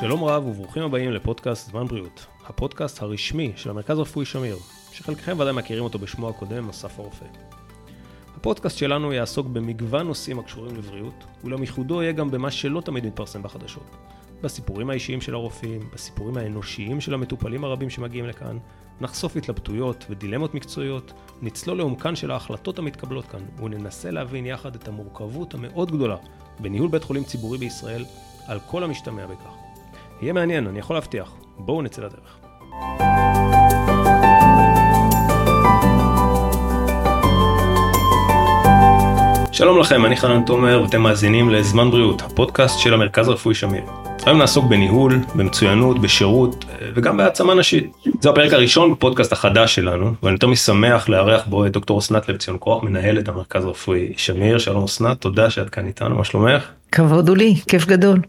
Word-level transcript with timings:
שלום 0.00 0.24
רב 0.24 0.46
וברוכים 0.46 0.82
הבאים 0.82 1.12
לפודקאסט 1.12 1.70
זמן 1.70 1.86
בריאות, 1.86 2.26
הפודקאסט 2.46 3.02
הרשמי 3.02 3.52
של 3.56 3.70
המרכז 3.70 3.98
הרפואי 3.98 4.26
שמיר, 4.26 4.56
שחלקכם 4.92 5.40
ודאי 5.40 5.52
מכירים 5.52 5.84
אותו 5.84 5.98
בשמו 5.98 6.28
הקודם, 6.28 6.68
אסף 6.68 6.98
הרופא. 6.98 7.26
הפודקאסט 8.36 8.78
שלנו 8.78 9.12
יעסוק 9.12 9.46
במגוון 9.46 10.06
נושאים 10.06 10.38
הקשורים 10.38 10.76
לבריאות, 10.76 11.24
אולם 11.44 11.60
ייחודו 11.60 12.02
יהיה 12.02 12.12
גם 12.12 12.30
במה 12.30 12.50
שלא 12.50 12.80
תמיד 12.80 13.06
מתפרסם 13.06 13.42
בחדשות. 13.42 13.96
בסיפורים 14.46 14.90
האישיים 14.90 15.20
של 15.20 15.34
הרופאים, 15.34 15.80
בסיפורים 15.94 16.36
האנושיים 16.36 17.00
של 17.00 17.14
המטופלים 17.14 17.64
הרבים 17.64 17.90
שמגיעים 17.90 18.26
לכאן, 18.26 18.58
נחשוף 19.00 19.36
התלבטויות 19.36 20.06
ודילמות 20.10 20.54
מקצועיות, 20.54 21.12
נצלול 21.42 21.78
לעומקן 21.78 22.16
של 22.16 22.30
ההחלטות 22.30 22.78
המתקבלות 22.78 23.26
כאן, 23.26 23.40
וננסה 23.62 24.10
להבין 24.10 24.46
יחד 24.46 24.74
את 24.74 24.88
המורכבות 24.88 25.54
המאוד 25.54 25.90
גדולה 25.90 26.16
בניהול 26.58 26.88
בית 26.88 27.04
חולים 27.04 27.24
ציבורי 27.24 27.58
בישראל, 27.58 28.04
על 28.46 28.58
כל 28.66 28.84
המשתמע 28.84 29.26
בכך. 29.26 29.50
יהיה 30.22 30.32
מעניין, 30.32 30.66
אני 30.66 30.78
יכול 30.78 30.96
להבטיח. 30.96 31.32
בואו 31.58 31.82
נצא 31.82 32.02
לדרך. 32.02 32.38
שלום 39.52 39.78
לכם, 39.78 40.06
אני 40.06 40.16
חנן 40.16 40.44
תומר 40.44 40.82
ואתם 40.82 41.02
מאזינים 41.02 41.50
לזמן 41.50 41.90
בריאות, 41.90 42.22
הפודקאסט 42.22 42.78
של 42.78 42.94
המרכז 42.94 43.28
הרפואי 43.28 43.54
שמיר. 43.54 44.05
היום 44.26 44.38
נעסוק 44.38 44.64
בניהול, 44.64 45.18
במצוינות, 45.34 45.98
בשירות 45.98 46.64
וגם 46.94 47.16
בהעצמה 47.16 47.54
נשית. 47.54 47.92
זה 48.20 48.30
הפרק 48.30 48.52
הראשון 48.52 48.92
בפודקאסט 48.92 49.32
החדש 49.32 49.74
שלנו 49.74 50.12
ואני 50.22 50.34
יותר 50.34 50.46
משמח 50.46 51.08
לארח 51.08 51.46
בו 51.46 51.66
את 51.66 51.72
דוקטור 51.72 51.98
אסנת 51.98 52.28
לבציון 52.28 52.56
כוח, 52.60 52.82
מנהלת 52.82 53.28
המרכז 53.28 53.64
הרפואי 53.64 54.12
שמיר. 54.16 54.58
שלום 54.58 54.84
אסנת, 54.84 55.20
תודה 55.20 55.50
שאת 55.50 55.70
כאן 55.70 55.86
איתנו, 55.86 56.16
מה 56.16 56.24
שלומך? 56.24 56.68
כבוד 56.92 57.28
הוא 57.28 57.36
לי, 57.36 57.54
כיף 57.68 57.86
גדול. 57.86 58.20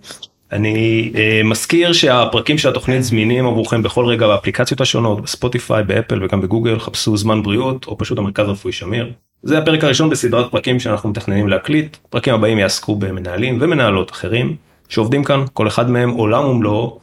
אני 0.52 1.12
uh, 1.14 1.48
מזכיר 1.48 1.94
שהפרקים 1.94 2.58
של 2.58 2.70
התוכנית 2.70 3.04
זמינים 3.04 3.46
עבורכם 3.46 3.84
בכל 3.84 4.06
רגע 4.06 4.28
באפליקציות 4.28 4.82
השונות, 4.82 5.22
בספוטיפיי, 5.22 5.84
באפל 5.84 6.24
וגם 6.24 6.42
בגוגל, 6.42 6.80
חפשו 6.80 7.18
זמן 7.18 7.44
בריאות 7.44 7.88
או 7.88 7.98
פשוט 7.98 8.18
המרכז 8.18 8.48
הרפואי 8.48 8.74
שמיר. 8.74 9.12
זה 9.44 9.58
הפרק 9.58 9.84
הראשון 9.84 10.10
בסדרת 10.10 10.52
פרקים 10.52 10.80
שאנחנו 10.80 11.10
מתכננים 11.10 11.48
להקליט, 11.48 11.98
פרקים 12.10 12.34
הבאים 12.34 12.58
יעסקו 12.58 12.96
במנהלים 12.96 13.58
ומנהלות 13.62 14.12
אחרים 14.12 14.67
שעובדים 14.90 15.24
כאן, 15.24 15.46
כל 15.54 15.68
אחד 15.68 15.90
מהם 15.90 16.10
עולם 16.10 16.46
ומלואו. 16.46 17.00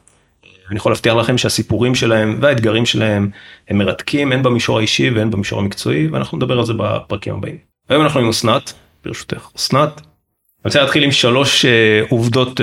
אני 0.71 0.77
יכול 0.77 0.93
להבטיח 0.93 1.15
לכם 1.15 1.39
שהסיפורים 1.39 1.95
שלהם 1.95 2.39
והאתגרים 2.41 2.87
שלהם 2.87 3.31
הם 3.69 3.79
מרתקים 3.79 4.33
הן 4.33 4.43
במישור 4.43 4.79
האישי 4.79 5.11
והן 5.11 5.31
במישור 5.31 5.59
המקצועי 5.59 6.07
ואנחנו 6.07 6.39
נדבר 6.39 6.59
על 6.59 6.65
זה 6.65 6.73
בפרקים 6.77 7.35
הבאים. 7.35 7.57
היום 7.89 8.03
אנחנו 8.03 8.21
עם 8.21 8.29
אסנת, 8.29 8.73
ברשותך. 9.05 9.49
אסנת, 9.57 10.01
אני 10.65 10.69
רוצה 10.69 10.81
להתחיל 10.81 11.03
עם 11.03 11.13
שלוש 11.13 11.65
uh, 11.65 11.69
עובדות 12.09 12.61
uh, 12.61 12.63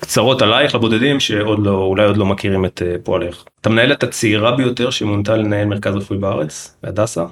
קצרות 0.00 0.42
עלייך 0.42 0.74
לבודדים 0.74 1.20
שעוד 1.20 1.66
לא 1.66 1.70
אולי 1.70 2.04
עוד 2.04 2.16
לא 2.16 2.26
מכירים 2.26 2.64
את 2.64 2.82
uh, 2.82 3.04
פועלך. 3.04 3.44
את 3.60 3.66
המנהלת 3.66 4.02
הצעירה 4.02 4.56
ביותר 4.56 4.90
שמונתה 4.90 5.36
לנהל 5.36 5.66
מרכז 5.66 5.94
רפואי 5.94 6.18
בארץ, 6.18 6.76
הדסה. 6.82 7.24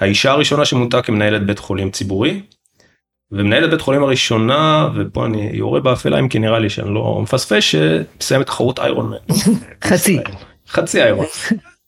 האישה 0.00 0.30
הראשונה 0.30 0.64
שמונתה 0.64 1.02
כמנהלת 1.02 1.46
בית 1.46 1.58
חולים 1.58 1.90
ציבורי. 1.90 2.42
ומנהלת 3.32 3.70
בית 3.70 3.80
חולים 3.80 4.02
הראשונה 4.02 4.88
ופה 4.94 5.26
אני 5.26 5.50
יורה 5.52 5.80
באפלה 5.80 6.18
אם 6.18 6.28
כי 6.28 6.38
נראה 6.38 6.58
לי 6.58 6.70
שאני 6.70 6.94
לא 6.94 7.20
מפספס 7.22 7.62
שמסיים 7.62 8.40
את 8.40 8.46
תחרות 8.46 8.78
איירון 8.78 9.10
מן. 9.10 9.34
חצי. 9.88 10.18
חצי 10.68 11.02
איירון. 11.02 11.26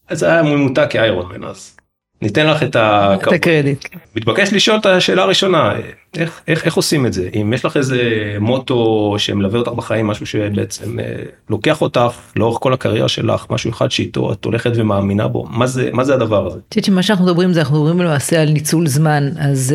אז 0.08 0.22
היה 0.22 0.42
מונתה 0.42 0.86
כאיירון 0.86 1.32
מן 1.32 1.44
אז 1.44 1.76
ניתן 2.22 2.46
לך 2.46 2.62
את 2.62 2.76
הקרדיט. 2.76 3.84
מתבקש 4.16 4.52
לשאול 4.52 4.78
את 4.78 4.86
השאלה 4.86 5.22
הראשונה 5.22 5.72
איך 6.16 6.40
איך 6.48 6.64
איך 6.64 6.74
עושים 6.76 7.06
את 7.06 7.12
זה 7.12 7.28
אם 7.40 7.52
יש 7.52 7.64
לך 7.64 7.76
איזה 7.76 8.00
מוטו 8.40 9.14
שמלווה 9.18 9.58
אותך 9.58 9.72
בחיים 9.72 10.06
משהו 10.06 10.26
שבעצם 10.26 11.00
אה, 11.00 11.04
לוקח 11.50 11.82
אותך 11.82 12.12
לאורך 12.36 12.58
כל 12.60 12.72
הקריירה 12.72 13.08
שלך 13.08 13.46
משהו 13.50 13.70
אחד 13.70 13.90
שאיתו 13.90 14.32
את 14.32 14.44
הולכת 14.44 14.70
ומאמינה 14.74 15.28
בו 15.28 15.46
מה 15.50 15.66
זה 15.66 15.90
מה 15.92 16.04
זה 16.04 16.14
הדבר 16.14 16.46
הזה. 16.46 16.56
אני 16.56 16.64
חושבת 16.68 16.84
שמה 16.84 17.02
שאנחנו 17.02 17.24
מדברים 17.24 17.52
זה 17.52 17.60
אנחנו 17.60 17.84
מדברים 17.84 18.06
למעשה 18.06 18.42
על 18.42 18.48
ניצול 18.50 18.86
זמן 18.86 19.30
אז. 19.38 19.74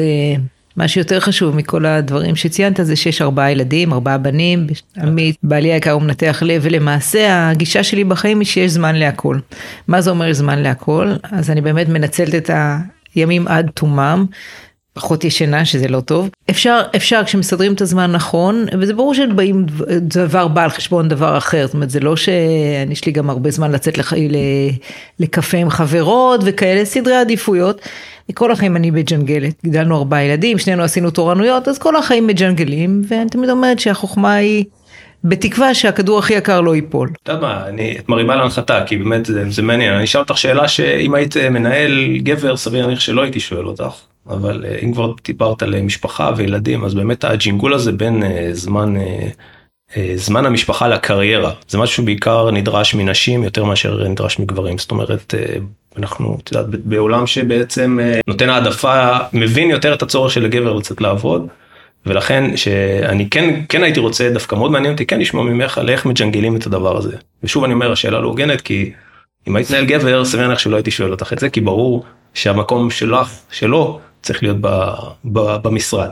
מה 0.78 0.88
שיותר 0.88 1.20
חשוב 1.20 1.56
מכל 1.56 1.86
הדברים 1.86 2.36
שציינת 2.36 2.80
זה 2.84 2.96
שיש 2.96 3.22
ארבעה 3.22 3.52
ילדים, 3.52 3.94
ארבעה 3.94 4.18
בנים, 4.18 4.68
עמית, 4.98 5.36
בעלי 5.44 5.74
היקר 5.74 5.92
הוא 5.92 6.02
מנתח 6.02 6.44
לב, 6.46 6.62
ולמעשה 6.66 7.50
הגישה 7.50 7.84
שלי 7.84 8.04
בחיים 8.04 8.40
היא 8.40 8.48
שיש 8.48 8.72
זמן 8.72 8.96
להכל. 8.96 9.38
מה 9.88 10.02
זה 10.02 10.10
אומר 10.10 10.34
זמן 10.34 10.60
להכל? 10.60 11.14
אז 11.24 11.50
אני 11.50 11.62
באמת 11.62 11.90
מנצלת 11.90 12.36
את 12.36 12.50
הימים 13.16 13.48
עד 13.48 13.72
תומם. 13.74 14.26
פחות 14.96 15.24
ישנה 15.24 15.66
שזה 15.66 15.88
לא 15.88 16.00
טוב. 16.00 16.30
אפשר 16.50 16.82
אפשר 16.96 17.22
כשמסדרים 17.26 17.74
את 17.74 17.82
הזמן 17.82 18.12
נכון 18.12 18.66
וזה 18.80 18.94
ברור 18.94 19.14
שבאים 19.14 19.66
דבר 20.02 20.48
בא 20.48 20.64
על 20.64 20.70
חשבון 20.70 21.08
דבר 21.08 21.38
אחר. 21.38 21.66
זאת 21.66 21.74
אומרת 21.74 21.90
זה 21.90 22.00
לא 22.00 22.16
שיש 22.16 23.06
לי 23.06 23.12
גם 23.12 23.30
הרבה 23.30 23.52
זמן 23.52 23.72
לצאת 23.72 23.98
לח... 23.98 24.14
לקפה 25.20 25.58
עם 25.58 25.70
חברות 25.70 26.42
וכאלה 26.44 26.86
סדרי 26.86 27.16
עדיפויות. 27.16 27.82
כל 28.34 28.52
החיים 28.52 28.76
אני 28.76 28.92
מג'נגלת, 28.92 29.54
גידלנו 29.64 29.98
ארבעה 29.98 30.24
ילדים, 30.24 30.58
שנינו 30.58 30.84
עשינו 30.84 31.12
תורנויות, 31.12 31.68
אז 31.68 31.78
כל 31.78 31.96
החיים 31.96 32.28
מג'נגלים, 32.28 33.02
ואני 33.08 33.30
תמיד 33.30 33.50
אומרת 33.50 33.80
שהחוכמה 33.80 34.34
היא 34.34 34.66
בתקווה 35.24 35.74
שהכדור 35.74 36.20
הכי 36.20 36.34
יקר 36.34 36.62
לא 36.62 36.76
ייפול. 36.76 37.10
את 37.24 37.30
יודעת 37.30 37.44
מה, 37.44 37.68
אני, 37.68 37.96
את 38.00 38.10
מרימה 38.10 38.36
להנחתה, 38.36 38.84
כי 38.86 38.98
באמת 38.98 39.26
זה, 39.26 39.44
זה 39.50 39.62
מעניין, 39.62 39.94
אני 39.94 40.04
אשאל 40.04 40.22
אותך 40.22 40.38
שאלה 40.38 40.68
שאם 40.68 41.16
היית 41.16 41.38
מנהל 41.38 42.18
גבר, 42.18 42.58
סביר 42.58 42.86
להניח 42.86 43.00
שלא 43.00 43.22
הייתי 43.22 43.40
שואל 43.40 43.66
אותך, 43.66 43.94
אבל 44.30 44.66
אה, 44.66 44.78
אם 44.84 44.94
כבר 44.94 45.14
דיברת 45.26 45.64
על 45.64 45.82
משפחה 45.82 46.32
וילדים, 46.38 46.86
אז 46.86 46.94
באמת 46.94 47.24
הג'ינגול 47.24 47.74
הזה 47.74 47.92
בין 47.92 48.24
uh, 48.24 48.28
זמן... 48.52 48.94
זמן 50.16 50.46
המשפחה 50.46 50.88
לקריירה 50.88 51.52
זה 51.68 51.78
משהו 51.78 52.04
שבעיקר 52.04 52.52
נדרש 52.52 52.96
מנשים 52.96 53.44
יותר 53.44 53.66
מאשר 53.66 54.08
נדרש 54.08 54.40
מגברים 54.40 54.78
זאת 54.78 54.92
אומרת 54.92 55.34
אנחנו 55.98 56.38
את 56.44 56.52
יודעת, 56.52 56.66
בעולם 56.70 57.28
שבעצם 57.28 58.00
אה, 58.02 58.20
נותן 58.28 58.50
העדפה 58.50 59.18
מבין 59.34 59.70
יותר 59.70 59.94
את 59.94 60.02
הצורך 60.02 60.32
של 60.32 60.46
הגבר 60.46 60.74
לצאת 60.74 61.02
לעבוד. 61.02 61.48
ולכן 62.06 62.58
שאני 62.58 63.30
כן 63.30 63.62
כן 63.70 63.84
הייתי 63.84 64.00
רוצה 64.00 64.30
דווקא 64.30 64.56
מאוד 64.56 64.72
מעניין 64.72 64.94
אותי 64.94 65.06
כן 65.06 65.20
לשמוע 65.20 65.44
ממך 65.44 65.78
על 65.78 65.90
איך 65.90 66.06
מג'נגלים 66.06 66.56
את 66.56 66.66
הדבר 66.66 66.98
הזה. 66.98 67.18
ושוב 67.44 67.64
אני 67.64 67.74
אומר 67.74 67.92
השאלה 67.92 68.20
לא 68.20 68.28
הוגנת 68.28 68.62
כי 68.62 68.92
אם 69.48 69.56
היית 69.56 69.72
מנהל 69.72 69.86
גבר 69.86 70.26
סביר 70.26 70.42
להניח 70.42 70.60
שלא 70.60 70.76
הייתי 70.76 70.92
שואל 70.92 71.12
אותך 71.12 71.34
את 71.34 71.40
זה 71.40 71.50
כי 71.50 71.62
ברור 71.62 72.06
שהמקום 72.34 72.90
שלך 72.90 73.30
שלו 73.52 74.00
צריך 74.26 74.44
להיות 74.44 74.58
ב, 74.62 74.68
ב, 75.26 75.40
במשרד. 75.40 76.10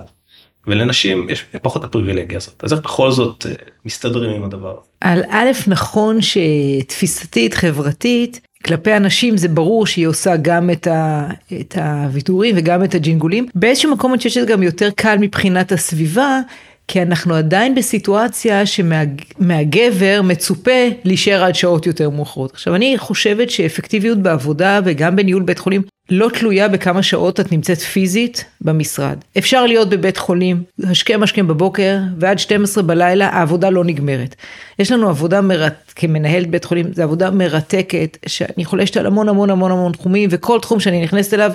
ולנשים 0.68 1.30
יש 1.30 1.46
פחות 1.62 1.84
הפריבילגיה 1.84 2.38
הזאת 2.38 2.64
אז 2.64 2.74
איך 2.74 2.82
בכל 2.82 3.12
זאת 3.12 3.46
אה, 3.46 3.54
מסתדרים 3.86 4.32
עם 4.32 4.44
הדבר. 4.44 4.76
על 5.02 5.24
א' 5.30 5.52
נכון 5.68 6.18
שתפיסתית 6.22 7.54
חברתית 7.54 8.40
כלפי 8.66 8.98
אנשים 8.98 9.38
זה 9.38 9.48
ברור 9.48 9.86
שהיא 9.88 10.08
עושה 10.08 10.36
גם 10.38 10.70
את, 10.70 10.88
ה, 10.88 11.28
את 11.62 11.78
הוויתורים 11.78 12.56
וגם 12.58 12.84
את 12.84 12.96
הג'ינגולים. 12.96 13.48
באיזשהו 13.56 13.92
מקום 13.92 14.12
אני 14.12 14.18
חושבת 14.18 14.34
שזה 14.34 14.46
גם 14.46 14.64
יותר 14.64 14.90
קל 14.96 15.18
מבחינת 15.20 15.72
הסביבה, 15.72 16.40
כי 16.88 17.02
אנחנו 17.02 17.36
עדיין 17.36 17.76
בסיטואציה 17.76 18.66
שמהגבר 18.66 20.22
מצופה 20.24 20.90
להישאר 21.04 21.44
עד 21.44 21.56
שעות 21.56 21.86
יותר 21.86 22.10
מאוחרות. 22.10 22.52
עכשיו 22.54 22.76
אני 22.76 22.98
חושבת 22.98 23.50
שאפקטיביות 23.50 24.18
בעבודה 24.18 24.80
וגם 24.86 25.16
בניהול 25.16 25.44
בית 25.44 25.60
חולים 25.60 25.82
לא 26.10 26.30
תלויה 26.34 26.68
בכמה 26.68 27.04
שעות 27.04 27.40
את 27.40 27.52
נמצאת 27.52 27.80
פיזית 27.80 28.46
במשרד. 28.62 29.18
אפשר 29.38 29.66
להיות 29.66 29.90
בבית 29.90 30.18
חולים, 30.18 30.64
השכם 30.84 31.24
השכם 31.24 31.48
בבוקר 31.48 31.98
ועד 32.20 32.40
12 32.40 32.84
בלילה 32.84 33.28
העבודה 33.28 33.70
לא 33.70 33.84
נגמרת. 33.84 34.36
יש 34.80 34.92
לנו 34.92 35.10
עבודה 35.10 35.42
מרתקת, 35.42 35.94
כמנהלת 35.96 36.50
בית 36.50 36.66
חולים, 36.66 36.94
זו 36.94 37.04
עבודה 37.04 37.32
מרתקת, 37.32 38.18
שאני 38.28 38.66
חולשת 38.66 38.98
על 38.98 39.06
המון 39.06 39.30
המון 39.30 39.50
המון 39.50 39.72
המון 39.72 39.92
תחומים 39.92 40.30
וכל 40.32 40.60
תחום 40.60 40.80
שאני 40.80 41.04
נכנסת 41.04 41.34
אליו 41.34 41.52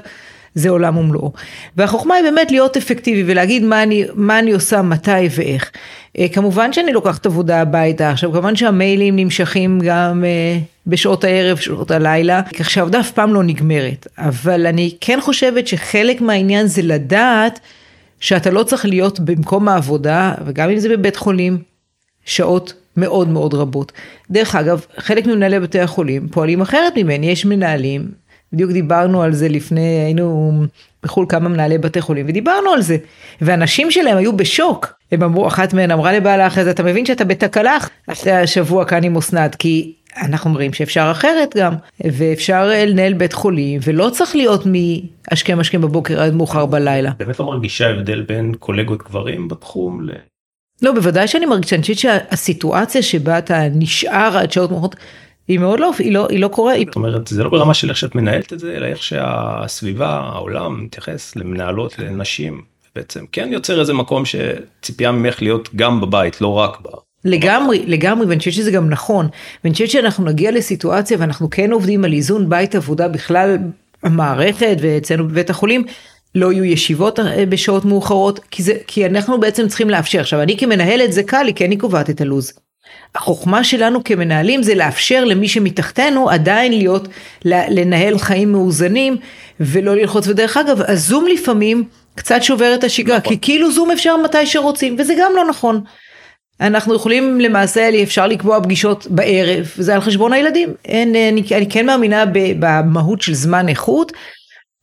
זה 0.55 0.69
עולם 0.71 0.97
ומלואו. 0.97 1.33
והחוכמה 1.77 2.15
היא 2.15 2.25
באמת 2.25 2.51
להיות 2.51 2.77
אפקטיבי 2.77 3.33
ולהגיד 3.33 3.65
מה 3.65 3.83
אני, 3.83 4.05
מה 4.15 4.39
אני 4.39 4.53
עושה, 4.53 4.83
מתי 4.83 5.11
ואיך. 5.37 5.71
אה, 6.19 6.27
כמובן 6.29 6.73
שאני 6.73 6.93
לוקחת 6.93 7.27
עבודה 7.27 7.61
הביתה, 7.61 8.11
עכשיו 8.11 8.33
כמובן 8.33 8.57
שהמיילים 8.57 9.17
נמשכים 9.17 9.81
גם 9.85 10.25
אה, 10.25 10.59
בשעות 10.87 11.25
הערב, 11.25 11.57
שעות 11.59 11.91
הלילה, 11.91 12.43
כך 12.59 12.71
שהעבודה 12.71 13.01
אף 13.01 13.11
פעם 13.11 13.35
לא 13.35 13.43
נגמרת. 13.43 14.07
אבל 14.19 14.67
אני 14.67 14.97
כן 15.01 15.19
חושבת 15.21 15.67
שחלק 15.69 16.21
מהעניין 16.21 16.67
זה 16.67 16.83
לדעת 16.83 17.61
שאתה 18.21 18.51
לא 18.51 18.63
צריך 18.63 18.85
להיות 18.85 19.21
במקום 19.21 19.69
העבודה, 19.69 20.35
וגם 20.47 20.71
אם 20.71 20.79
זה 20.79 20.89
בבית 20.89 21.17
חולים, 21.17 21.59
שעות 22.25 22.73
מאוד 22.97 23.29
מאוד 23.29 23.55
רבות. 23.55 23.93
דרך 24.31 24.55
אגב, 24.55 24.87
חלק 24.97 25.27
ממנהלי 25.27 25.61
בתי 25.61 25.81
החולים 25.81 26.29
פועלים 26.29 26.61
אחרת 26.61 26.93
ממני, 26.97 27.31
יש 27.31 27.45
מנהלים 27.45 28.09
בדיוק 28.53 28.71
דיברנו 28.71 29.23
על 29.23 29.33
זה 29.33 29.49
לפני, 29.49 29.81
היינו 30.05 30.53
בחו"ל 31.03 31.27
כמה 31.29 31.49
מנהלי 31.49 31.79
בתי 31.79 32.01
חולים 32.01 32.27
ודיברנו 32.29 32.71
על 32.71 32.83
זה. 32.83 32.97
ואנשים 33.41 33.91
שלהם 33.91 34.17
היו 34.17 34.37
בשוק. 34.37 34.95
הם 35.13 35.23
אמרו, 35.23 35.47
אחת 35.47 35.75
מהן 35.75 35.91
אמרה 35.91 36.13
לבעלה 36.13 36.47
אחרי 36.47 36.65
זה, 36.65 36.71
אתה 36.71 36.83
מבין 36.83 37.07
שאתה 37.07 37.25
בתקלה 37.25 37.79
אחרי 38.07 38.33
השבוע 38.33 38.85
כאן 38.85 39.05
עם 39.05 39.17
אסנת, 39.17 39.55
כי 39.55 39.93
אנחנו 40.17 40.51
אומרים 40.51 40.73
שאפשר 40.73 41.09
אחרת 41.11 41.57
גם, 41.57 41.75
ואפשר 42.05 42.71
לנהל 42.87 43.13
בית 43.13 43.33
חולים, 43.33 43.81
ולא 43.85 44.11
צריך 44.11 44.37
להיות 44.37 44.63
מהשכם 44.67 45.61
השכם 45.61 45.81
בבוקר 45.81 46.23
עד 46.23 46.35
מאוחר 46.35 46.67
בלילה. 46.67 47.11
באמת 47.19 47.41
לא 47.41 47.47
מרגישה 47.47 47.91
הבדל 47.91 48.23
בין 48.23 48.55
קולגות 48.59 49.03
גברים 49.03 49.49
בתחום 49.49 50.09
ל... 50.09 50.11
לא, 50.83 50.93
בוודאי 50.93 51.29
שאני 51.29 51.47
מרגישה, 51.47 51.77
אני 51.77 51.83
חושבת 51.83 51.99
שהסיטואציה 51.99 53.03
שבה 53.03 53.39
אתה 53.39 53.63
נשאר 53.75 54.39
עד 54.39 54.53
שעות 54.53 54.71
מאוחרות, 54.71 54.97
היא 55.49 55.59
מאוד 55.59 55.81
לא, 55.81 55.91
היא 55.99 56.13
לא, 56.13 56.27
היא 56.31 56.41
לא 56.41 56.49
קורה. 56.49 56.75
זאת 56.87 56.97
אומרת, 56.97 57.27
זה 57.27 57.45
לא 57.45 57.51
ברמה 57.51 57.75
של 57.75 57.89
איך 57.89 57.97
שאת 57.97 58.15
מנהלת 58.15 58.53
את 58.53 58.59
זה, 58.59 58.77
אלא 58.77 58.87
איך 58.87 59.03
שהסביבה, 59.03 60.09
העולם, 60.09 60.85
מתייחס 60.85 61.37
למנהלות, 61.37 61.99
לנשים, 61.99 62.63
בעצם 62.97 63.25
כן 63.33 63.49
יוצר 63.53 63.81
איזה 63.81 63.93
מקום 63.93 64.23
שציפייה 64.25 65.13
ממך 65.13 65.43
להיות 65.43 65.69
גם 65.77 66.01
בבית, 66.01 66.41
לא 66.41 66.53
רק 66.53 66.79
ב... 66.83 66.89
לגמרי, 67.25 67.85
לגמרי, 67.87 68.27
ואני 68.27 68.39
חושבת 68.39 68.55
שזה 68.55 68.71
גם 68.71 68.91
נכון. 68.91 69.29
ואני 69.65 69.73
חושבת 69.73 69.91
שאנחנו 69.91 70.25
נגיע 70.25 70.51
לסיטואציה, 70.51 71.17
ואנחנו 71.21 71.51
כן 71.51 71.73
עובדים 71.73 72.05
על 72.05 72.13
איזון 72.13 72.49
בית 72.49 72.75
עבודה 72.75 73.09
בכלל, 73.09 73.59
המערכת 74.03 74.77
ואצלנו 74.81 75.29
בבית 75.29 75.51
החולים, 75.51 75.85
לא 76.35 76.53
יהיו 76.53 76.65
ישיבות 76.65 77.21
אה, 77.21 77.47
בשעות 77.47 77.85
מאוחרות, 77.85 78.41
כי, 78.51 78.63
זה, 78.63 78.73
כי 78.87 79.07
אנחנו 79.07 79.41
בעצם 79.41 79.69
צריכים 79.69 79.91
לאפשר. 79.91 80.21
עכשיו, 80.21 80.43
אני 80.43 80.59
כמנהלת 80.59 81.13
זה 81.13 81.23
קל 81.23 81.43
לי, 81.43 81.55
כי 81.55 81.65
אני 81.65 81.77
קובעת 81.77 82.11
את 82.11 82.21
הלו"ז. 82.21 82.53
החוכמה 83.15 83.65
שלנו 83.65 84.05
כמנהלים 84.05 84.63
זה 84.63 84.75
לאפשר 84.75 85.25
למי 85.25 85.49
שמתחתנו 85.49 86.31
עדיין 86.31 86.73
להיות, 86.73 87.09
לנהל 87.45 88.19
חיים 88.19 88.53
מאוזנים 88.53 89.17
ולא 89.61 89.97
ללחוץ. 89.97 90.29
ודרך 90.29 90.57
אגב, 90.57 90.81
הזום 90.89 91.27
לפעמים 91.27 91.85
קצת 92.15 92.43
שובר 92.43 92.75
את 92.75 92.85
השגרה, 92.85 93.19
נכון. 93.19 93.33
כי 93.33 93.39
כאילו 93.41 93.73
זום 93.73 93.91
אפשר 93.91 94.17
מתי 94.17 94.47
שרוצים, 94.47 94.97
וזה 94.99 95.15
גם 95.21 95.33
לא 95.37 95.45
נכון. 95.45 95.81
אנחנו 96.61 96.95
יכולים 96.95 97.41
למעשה, 97.41 98.03
אפשר 98.03 98.27
לקבוע 98.27 98.63
פגישות 98.63 99.07
בערב, 99.11 99.73
זה 99.77 99.95
על 99.95 100.01
חשבון 100.01 100.33
הילדים. 100.33 100.69
אין, 100.85 101.09
אני, 101.09 101.43
אני 101.57 101.71
כן 101.71 101.87
מאמינה 101.87 102.25
במהות 102.59 103.23
של 103.23 103.35
זמן 103.35 103.69
איכות, 103.69 104.13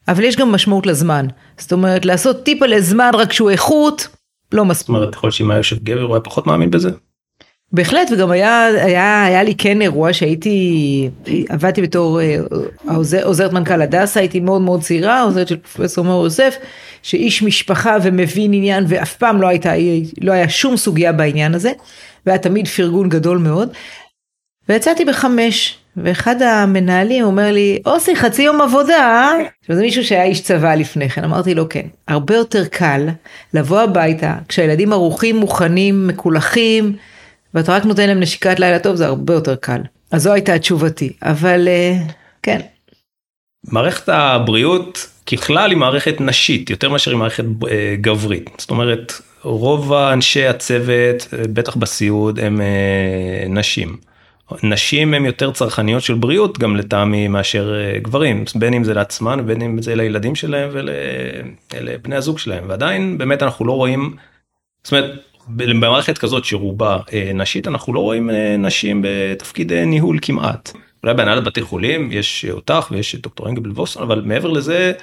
אבל 0.07 0.23
יש 0.23 0.35
גם 0.35 0.51
משמעות 0.51 0.85
לזמן. 0.85 1.25
זאת 1.57 1.71
אומרת, 1.71 2.05
לעשות 2.05 2.43
טיפה 2.43 2.65
לזמן 2.65 3.11
רק 3.13 3.33
שהוא 3.33 3.49
איכות, 3.49 4.07
לא 4.51 4.65
מספיק. 4.65 4.87
זאת 4.87 4.89
אומרת, 4.89 5.13
יכול 5.13 5.27
להיות 5.27 5.35
שאם 5.35 5.51
היה 5.51 5.57
יושב 5.57 5.83
גבר, 5.83 6.01
הוא 6.01 6.15
היה 6.15 6.21
פחות 6.21 6.47
מאמין 6.47 6.71
בזה? 6.71 6.89
בהחלט, 7.71 8.11
וגם 8.11 8.31
היה, 8.31 8.65
היה, 8.65 9.25
היה 9.25 9.43
לי 9.43 9.55
כן 9.55 9.81
אירוע 9.81 10.13
שהייתי, 10.13 11.09
עבדתי 11.49 11.81
בתור 11.81 12.21
אה, 12.21 12.37
עוזרת 13.23 13.53
מנכ"ל 13.53 13.81
הדסה, 13.81 14.19
הייתי 14.19 14.39
מאוד 14.39 14.61
מאוד 14.61 14.81
צעירה, 14.81 15.21
עוזרת 15.21 15.47
של 15.47 15.57
פרופסור 15.57 16.05
מאור 16.05 16.23
יוסף, 16.23 16.57
שאיש 17.03 17.43
משפחה 17.43 17.97
ומבין 18.03 18.53
עניין, 18.53 18.85
ואף 18.87 19.15
פעם 19.15 19.41
לא 19.41 19.47
הייתה, 19.47 19.73
לא 20.21 20.31
היה 20.31 20.49
שום 20.49 20.77
סוגיה 20.77 21.11
בעניין 21.11 21.55
הזה, 21.55 21.71
והיה 22.25 22.37
תמיד 22.37 22.67
פרגון 22.67 23.09
גדול 23.09 23.37
מאוד. 23.37 23.69
ויצאתי 24.69 25.05
בחמש, 25.05 25.77
ואחד 25.97 26.41
המנהלים 26.41 27.23
אומר 27.23 27.51
לי, 27.51 27.79
אוסי, 27.85 28.15
חצי 28.15 28.43
יום 28.43 28.61
עבודה? 28.61 29.33
זה 29.69 29.81
מישהו 29.81 30.03
שהיה 30.03 30.23
איש 30.23 30.41
צבא 30.41 30.75
לפני 30.75 31.09
כן, 31.09 31.23
אמרתי 31.23 31.55
לו, 31.55 31.69
כן, 31.69 31.85
הרבה 32.07 32.35
יותר 32.35 32.65
קל 32.65 33.07
לבוא 33.53 33.81
הביתה, 33.81 34.35
כשהילדים 34.47 34.93
ערוכים, 34.93 35.35
מוכנים, 35.35 36.07
מקולחים, 36.07 36.95
ואתה 37.55 37.75
רק 37.75 37.85
נותן 37.85 38.07
להם 38.07 38.19
נשיקת 38.19 38.59
לילה 38.59 38.79
טוב, 38.79 38.95
זה 38.95 39.05
הרבה 39.05 39.33
יותר 39.33 39.55
קל. 39.55 39.81
אז 40.11 40.23
זו 40.23 40.33
הייתה 40.33 40.59
תשובתי, 40.59 41.13
אבל 41.21 41.67
אה, 41.67 41.97
כן. 42.43 42.59
מערכת 43.63 44.09
הבריאות 44.09 45.09
ככלל 45.25 45.69
היא 45.69 45.77
מערכת 45.77 46.21
נשית, 46.21 46.69
יותר 46.69 46.89
מאשר 46.89 47.11
היא 47.11 47.17
מערכת 47.17 47.43
אה, 47.71 47.95
גברית. 48.01 48.49
זאת 48.57 48.69
אומרת, 48.69 49.13
רוב 49.41 49.93
האנשי 49.93 50.47
הצוות, 50.47 51.27
אה, 51.33 51.43
בטח 51.53 51.75
בסיעוד, 51.75 52.39
הם 52.39 52.61
נשים. 53.49 53.97
נשים 54.63 55.13
הן 55.13 55.25
יותר 55.25 55.51
צרכניות 55.51 56.03
של 56.03 56.13
בריאות 56.13 56.57
גם 56.57 56.75
לטעמי 56.75 57.27
מאשר 57.27 57.73
גברים, 58.01 58.43
בין 58.55 58.73
אם 58.73 58.83
זה 58.83 58.93
לעצמן 58.93 59.39
ובין 59.39 59.61
אם 59.61 59.81
זה 59.81 59.95
לילדים 59.95 60.35
שלהם 60.35 60.69
ולבני 61.73 62.15
הזוג 62.15 62.39
שלהם, 62.39 62.63
ועדיין 62.67 63.17
באמת 63.17 63.43
אנחנו 63.43 63.65
לא 63.65 63.71
רואים, 63.71 64.15
זאת 64.83 64.91
אומרת 64.91 65.11
במערכת 65.47 66.17
כזאת 66.17 66.45
שרובה 66.45 66.97
אה, 67.13 67.31
נשית 67.33 67.67
אנחנו 67.67 67.93
לא 67.93 67.99
רואים 67.99 68.29
אה, 68.29 68.57
נשים 68.57 69.05
בתפקידי 69.07 69.85
ניהול 69.85 70.19
כמעט. 70.21 70.71
אולי 71.03 71.15
בהנהלת 71.15 71.43
בתי 71.43 71.61
חולים 71.61 72.11
יש 72.11 72.45
אותך 72.51 72.87
ויש 72.91 73.15
את 73.15 73.21
דוקטור 73.21 73.49
אנגבל 73.49 73.71
ווסון 73.71 74.03
אבל 74.03 74.21
מעבר 74.25 74.49
לזה 74.49 74.93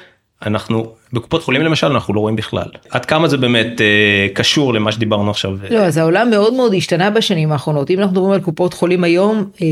אנחנו 0.47 0.93
בקופות 1.13 1.43
חולים 1.43 1.63
למשל 1.63 1.87
אנחנו 1.87 2.15
לא 2.15 2.21
רואים 2.21 2.37
בכלל 2.37 2.69
עד 2.91 3.05
כמה 3.05 3.29
זה 3.29 3.37
באמת 3.37 3.81
אה, 3.81 4.27
קשור 4.35 4.75
למה 4.75 4.93
שדיברנו 4.93 5.31
עכשיו. 5.31 5.57
לא 5.71 5.79
אז 5.79 5.97
העולם 5.97 6.31
מאוד 6.31 6.55
מאוד 6.55 6.75
השתנה 6.75 7.11
בשנים 7.11 7.53
האחרונות 7.53 7.91
אם 7.91 7.99
אנחנו 7.99 8.13
מדברים 8.13 8.33
על 8.33 8.41
קופות 8.41 8.75
חולים 8.75 9.05
היום 9.05 9.51
אה, 9.63 9.67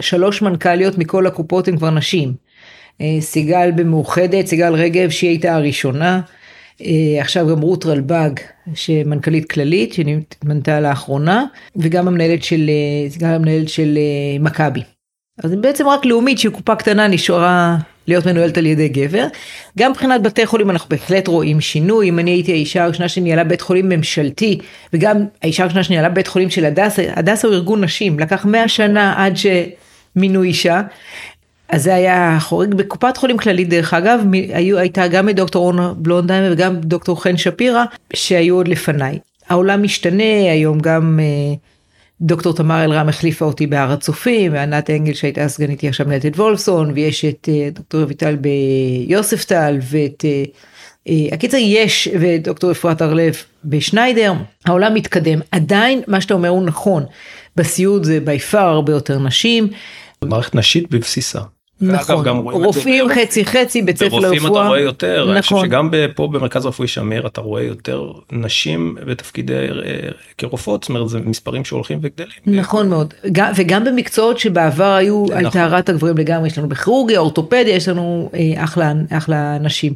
שלוש 0.00 0.42
מנכ"ליות 0.42 0.98
מכל 0.98 1.26
הקופות 1.26 1.68
הן 1.68 1.76
כבר 1.76 1.90
נשים. 1.90 2.34
אה, 3.00 3.16
סיגל 3.20 3.70
במאוחדת 3.76 4.46
סיגל 4.46 4.74
רגב 4.74 5.10
שהיא 5.10 5.30
הייתה 5.30 5.54
הראשונה. 5.54 6.20
אה, 6.82 7.20
עכשיו 7.20 7.46
גם 7.48 7.60
רות 7.60 7.86
רלב"ג 7.86 8.30
שמנכ"לית 8.74 9.50
כללית 9.50 9.92
שנתמנתה 9.92 10.80
לאחרונה 10.80 11.44
וגם 11.76 12.08
המנהלת 12.08 12.42
של 12.42 12.70
אה, 12.70 13.18
גם 13.18 13.30
המנהלת 13.30 13.68
של 13.68 13.98
אה, 13.98 14.38
מכבי. 14.40 14.80
אז 15.44 15.54
בעצם 15.54 15.88
רק 15.88 16.04
לאומית 16.04 16.38
שהיא 16.38 16.52
קופה 16.52 16.76
קטנה 16.76 17.08
נשארה 17.08 17.76
להיות 18.08 18.26
מנוהלת 18.26 18.58
על 18.58 18.66
ידי 18.66 18.88
גבר. 18.88 19.26
גם 19.78 19.90
מבחינת 19.90 20.22
בתי 20.22 20.46
חולים 20.46 20.70
אנחנו 20.70 20.88
בהחלט 20.88 21.28
רואים 21.28 21.60
שינוי 21.60 22.08
אם 22.08 22.18
אני 22.18 22.30
הייתי 22.30 22.52
האישה 22.52 22.84
הראשונה 22.84 23.08
שניהלה 23.08 23.44
בית 23.44 23.60
חולים 23.60 23.88
ממשלתי 23.88 24.58
וגם 24.92 25.24
האישה 25.42 25.62
הראשונה 25.62 25.84
שניהלה 25.84 26.08
בית 26.08 26.26
חולים 26.26 26.50
של 26.50 26.64
הדסה 26.64 27.02
הדסה 27.16 27.48
הוא 27.48 27.54
ארגון 27.54 27.84
נשים 27.84 28.18
לקח 28.18 28.44
100 28.44 28.68
שנה 28.68 29.14
עד 29.16 29.34
שמינו 29.36 30.42
אישה 30.42 30.82
אז 31.68 31.82
זה 31.82 31.94
היה 31.94 32.38
חורג 32.40 32.74
בקופת 32.74 33.16
חולים 33.16 33.38
כללית 33.38 33.68
דרך 33.68 33.94
אגב, 33.94 34.20
היו, 34.32 34.78
הייתה 34.78 35.08
גם 35.08 35.28
את 35.28 35.36
דוקטור 35.36 35.64
אורנה 35.64 35.92
בלונדהיים 35.96 36.52
וגם 36.52 36.76
דוקטור 36.76 37.22
חן 37.22 37.36
שפירא 37.36 37.84
שהיו 38.14 38.54
עוד 38.54 38.68
לפניי. 38.68 39.18
העולם 39.48 39.82
משתנה, 39.82 40.52
היום 40.52 40.80
גם 40.80 41.20
אה, 41.22 41.54
דוקטור 42.20 42.52
תמר 42.52 42.84
אלרם 42.84 43.08
החליפה 43.08 43.44
אותי 43.44 43.66
בהר 43.66 43.92
הצופים, 43.92 44.52
וענת 44.52 44.90
אנגל 44.90 45.14
שהייתה 45.14 45.48
סגניתי 45.48 45.88
עכשיו 45.88 46.06
מנהלת 46.06 46.36
וולפסון, 46.36 46.90
ויש 46.94 47.24
את 47.24 47.48
אה, 47.52 47.68
דוקטור 47.72 48.02
אביטל 48.02 48.36
ביוספטל, 48.36 49.78
ואת... 49.90 50.24
אה, 50.24 50.44
אה, 51.08 51.26
הקיצר 51.32 51.56
יש 51.56 52.08
ודוקטור 52.20 52.70
אפרת 52.70 53.02
הרלב 53.02 53.34
בשניידר, 53.64 54.32
העולם 54.64 54.94
מתקדם, 54.94 55.40
עדיין 55.50 56.02
מה 56.06 56.20
שאתה 56.20 56.34
אומר 56.34 56.48
הוא 56.48 56.62
נכון, 56.62 57.04
בסיעוד 57.56 58.04
זה 58.04 58.20
בי 58.20 58.38
פאר 58.38 58.68
הרבה 58.68 58.92
יותר 58.92 59.18
נשים. 59.18 59.68
מערכת 60.24 60.54
נשית 60.54 60.90
בבסיסה. 60.90 61.40
נכון, 61.80 62.28
רופאים 62.38 63.04
חצי 63.14 63.44
חצי 63.44 63.82
בית 63.82 63.96
ספר 63.96 64.06
לרפואה. 64.06 64.30
ברופאים 64.30 64.52
אתה 64.52 64.68
רואה 64.68 64.80
יותר, 64.80 65.20
נכון. 65.22 65.32
אני 65.32 65.42
חושב 65.42 65.54
נכון. 65.54 65.66
שגם 65.66 65.90
פה 66.14 66.26
במרכז 66.26 66.66
רפואי 66.66 66.88
שמיר 66.88 67.26
אתה 67.26 67.40
רואה 67.40 67.62
יותר 67.62 68.12
נשים 68.32 68.96
בתפקידי 69.06 69.54
אה, 69.54 70.08
כרופאות, 70.38 70.82
זאת 70.82 70.88
אומרת 70.88 71.08
זה 71.08 71.18
מספרים 71.20 71.64
שהולכים 71.64 71.98
וגדלים. 72.02 72.30
נכון 72.46 72.88
מאוד, 72.88 73.14
וגם 73.56 73.84
במקצועות 73.84 74.38
שבעבר 74.38 74.94
היו 74.94 75.24
נכון. 75.24 75.36
על 75.44 75.50
טהרת 75.50 75.88
הגברים 75.88 76.18
לגמרי, 76.18 76.48
יש 76.48 76.58
לנו 76.58 76.68
בכירורגיה, 76.68 77.18
אורתופדיה, 77.18 77.76
יש 77.76 77.88
לנו 77.88 78.30
אה, 78.34 78.64
אחלה, 78.64 78.92
אחלה 79.10 79.58
נשים. 79.58 79.94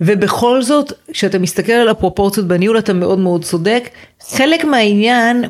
ובכל 0.00 0.62
זאת, 0.62 0.92
כשאתה 1.12 1.38
מסתכל 1.38 1.72
על 1.72 1.88
הפרופורציות 1.88 2.46
בניהול 2.46 2.78
אתה 2.78 2.92
מאוד 2.92 3.18
מאוד 3.18 3.44
צודק, 3.44 3.88
חלק 4.28 4.64
מהעניין 4.64 5.44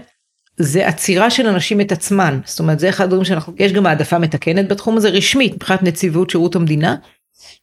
זה 0.56 0.88
עצירה 0.88 1.30
של 1.30 1.46
אנשים 1.46 1.80
את 1.80 1.92
עצמן, 1.92 2.40
זאת 2.44 2.58
אומרת 2.58 2.78
זה 2.78 2.88
אחד 2.88 3.04
הדברים 3.04 3.24
שאנחנו, 3.24 3.52
יש 3.58 3.72
גם 3.72 3.86
העדפה 3.86 4.18
מתקנת 4.18 4.68
בתחום 4.68 4.96
הזה 4.96 5.08
רשמית 5.08 5.54
מבחינת 5.54 5.82
נציבות 5.82 6.30
שירות 6.30 6.56
המדינה. 6.56 6.96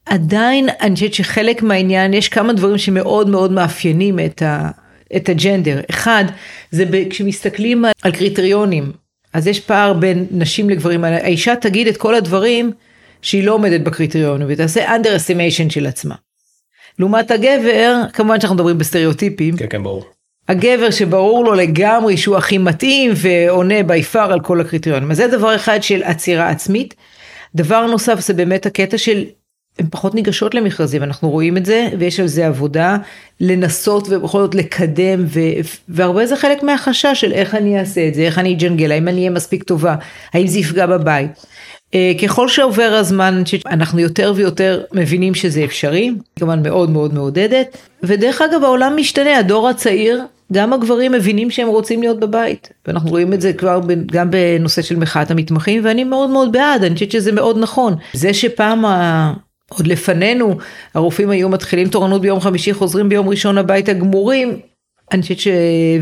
עדיין 0.05 0.69
אני 0.81 0.95
חושבת 0.95 1.13
שחלק 1.13 1.63
מהעניין 1.63 2.13
יש 2.13 2.29
כמה 2.29 2.53
דברים 2.53 2.77
שמאוד 2.77 3.29
מאוד 3.29 3.51
מאפיינים 3.51 4.19
את, 4.19 4.41
ה, 4.41 4.69
את 5.15 5.29
הג'נדר. 5.29 5.81
אחד 5.89 6.23
זה 6.71 6.85
ב, 6.85 7.09
כשמסתכלים 7.09 7.85
על 8.01 8.11
קריטריונים 8.11 8.91
אז 9.33 9.47
יש 9.47 9.59
פער 9.59 9.93
בין 9.93 10.25
נשים 10.31 10.69
לגברים, 10.69 11.03
האישה 11.03 11.55
תגיד 11.55 11.87
את 11.87 11.97
כל 11.97 12.15
הדברים 12.15 12.71
שהיא 13.21 13.43
לא 13.43 13.53
עומדת 13.53 13.81
בקריטריונים 13.81 14.47
ותעשה 14.49 14.95
under 14.95 15.07
estimation 15.07 15.69
של 15.69 15.87
עצמה. 15.87 16.15
לעומת 16.99 17.31
הגבר 17.31 18.01
כמובן 18.13 18.39
שאנחנו 18.39 18.55
מדברים 18.55 18.77
בסטריאוטיפים. 18.77 19.57
כן 19.57 19.65
כן 19.69 19.83
ברור. 19.83 20.05
הגבר 20.49 20.91
שברור 20.91 21.45
לו 21.45 21.53
לגמרי 21.53 22.17
שהוא 22.17 22.37
הכי 22.37 22.57
מתאים 22.57 23.11
ועונה 23.15 23.83
בי 23.83 24.03
פאר 24.03 24.33
על 24.33 24.39
כל 24.39 24.61
הקריטריונים. 24.61 25.11
אז 25.11 25.17
זה 25.17 25.27
דבר 25.27 25.55
אחד 25.55 25.83
של 25.83 26.03
עצירה 26.03 26.49
עצמית. 26.49 26.93
דבר 27.55 27.85
נוסף 27.85 28.19
זה 28.19 28.33
באמת 28.33 28.65
הקטע 28.65 28.97
של 28.97 29.23
הן 29.79 29.85
פחות 29.91 30.15
ניגשות 30.15 30.55
למכרזים 30.55 31.03
אנחנו 31.03 31.29
רואים 31.29 31.57
את 31.57 31.65
זה 31.65 31.87
ויש 31.99 32.19
על 32.19 32.27
זה 32.27 32.47
עבודה 32.47 32.97
לנסות 33.39 34.07
ובכל 34.09 34.39
זאת 34.39 34.55
לקדם 34.55 35.23
ו, 35.27 35.39
והרבה 35.89 36.25
זה 36.25 36.35
חלק 36.35 36.63
מהחשש 36.63 37.13
של 37.13 37.31
איך 37.31 37.55
אני 37.55 37.79
אעשה 37.79 38.07
את 38.07 38.13
זה 38.13 38.21
איך 38.21 38.39
אני 38.39 38.53
אג'נגל 38.53 38.91
האם 38.91 39.07
אני 39.07 39.17
אהיה 39.17 39.29
מספיק 39.29 39.63
טובה 39.63 39.95
האם 40.33 40.47
זה 40.47 40.59
יפגע 40.59 40.85
בבית. 40.85 41.45
אה, 41.93 42.11
ככל 42.21 42.47
שעובר 42.47 42.93
הזמן 42.99 43.43
אנחנו 43.67 43.99
יותר 43.99 44.33
ויותר 44.35 44.83
מבינים 44.93 45.35
שזה 45.35 45.63
אפשרי, 45.63 46.11
כמובן 46.39 46.63
מאוד 46.63 46.89
מאוד 46.89 47.13
מעודדת, 47.13 47.77
ודרך 48.03 48.41
אגב 48.41 48.63
העולם 48.63 48.93
משתנה, 48.97 49.37
הדור 49.37 49.69
הצעיר, 49.69 50.21
גם 50.53 50.73
הגברים 50.73 51.11
מבינים 51.11 51.51
שהם 51.51 51.67
רוצים 51.67 52.01
להיות 52.01 52.19
בבית, 52.19 52.69
ואנחנו 52.87 53.09
רואים 53.09 53.33
את 53.33 53.41
זה 53.41 53.53
כבר 53.53 53.81
גם 54.11 54.31
בנושא 54.31 54.81
של 54.81 54.95
מחאת 54.95 55.31
המתמחים, 55.31 55.81
ואני 55.85 56.03
מאוד 56.03 56.29
מאוד 56.29 56.51
בעד, 56.51 56.83
אני 56.83 56.93
חושבת 56.93 57.11
שזה 57.11 57.31
מאוד 57.31 57.57
נכון. 57.59 57.95
זה 58.13 58.33
שפעם 58.33 58.85
ה... 58.85 59.33
עוד 59.69 59.87
לפנינו 59.87 60.57
הרופאים 60.93 61.29
היו 61.29 61.49
מתחילים 61.49 61.87
תורנות 61.87 62.21
ביום 62.21 62.39
חמישי, 62.39 62.73
חוזרים 62.73 63.09
ביום 63.09 63.29
ראשון 63.29 63.57
הביתה 63.57 63.93
גמורים, 63.93 64.59
אני 65.13 65.21
חושבת 65.21 65.39
ש... 65.39 65.47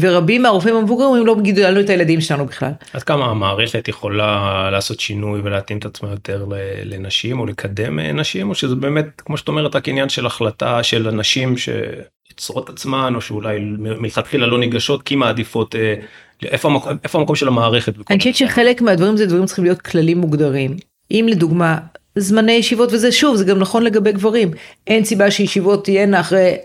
ורבים 0.01 0.41
מהרופאים 0.41 0.75
המבוגרים 0.75 1.25
לא 1.25 1.36
גידלנו 1.41 1.80
את 1.80 1.89
הילדים 1.89 2.22
שלנו 2.22 2.46
בכלל. 2.46 2.72
עד 2.94 3.03
כמה 3.03 3.25
המערכת 3.25 3.88
יכולה 3.88 4.70
לעשות 4.72 5.00
שינוי 5.00 5.41
ולהתאים 5.44 5.77
את 5.77 5.86
עצמה 5.86 6.10
יותר 6.10 6.46
לנשים 6.84 7.39
או 7.39 7.46
לקדם 7.46 8.00
נשים 8.00 8.50
או 8.50 8.56
שזה 8.56 8.75
באמת 8.75 9.22
כמו 9.25 9.38
שאת 9.38 9.48
אומרת 9.48 9.75
רק 9.75 9.89
עניין 9.89 10.10
של 10.10 10.25
החלטה 10.25 10.84
של 10.84 11.08
אנשים 11.08 11.56
שיצרות 11.58 12.70
עצמן 12.70 13.15
או 13.15 13.22
שאולי 13.22 13.60
מלכתחילה 13.77 14.48
לא 14.48 14.60
ניגשות 14.60 15.03
כי 15.03 15.15
מעדיפות 15.15 15.75
אה, 15.75 15.96
איפה 16.44 16.70
המקום, 16.70 16.94
איפה 17.03 17.20
המקום 17.20 17.36
של 17.36 17.48
המערכת. 17.48 17.94
אני 18.10 18.18
חושבת 18.18 18.36
שחלק 18.36 18.82
מהדברים 18.82 19.18
זה 19.18 19.25
דברים 19.25 19.46
צריכים 19.46 19.63
להיות 19.63 19.82
כללים 19.82 20.18
מוגדרים. 20.18 20.77
אם 21.12 21.25
לדוגמה 21.30 21.77
זמני 22.15 22.51
ישיבות 22.51 22.94
וזה 22.94 23.12
שוב 23.12 23.36
זה 23.36 23.46
גם 23.46 23.60
נכון 23.60 23.84
לגבי 23.84 24.12
גברים 24.12 24.51
אין 24.88 25.06
סיבה 25.06 25.32
שישיבות 25.32 25.84
תהיינה 25.84 26.20
אחרי 26.20 26.56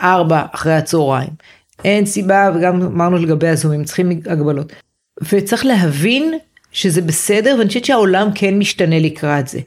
ארבע 0.00 0.42
אחרי 0.52 0.72
הצהריים. 0.72 1.30
אין 1.84 2.06
סיבה 2.06 2.50
וגם 2.54 2.82
אמרנו 2.82 3.16
לגבי 3.16 3.48
הזומים 3.48 3.84
צריכים 3.84 4.20
הגבלות. 4.26 4.72
וצריך 5.32 5.66
להבין 5.66 6.34
שזה 6.72 7.02
בסדר 7.02 7.54
ואני 7.58 7.68
חושבת 7.68 7.84
שהעולם 7.84 8.28
כן 8.34 8.58
משתנה 8.58 8.98
לקראת 8.98 9.48
זה. 9.48 9.60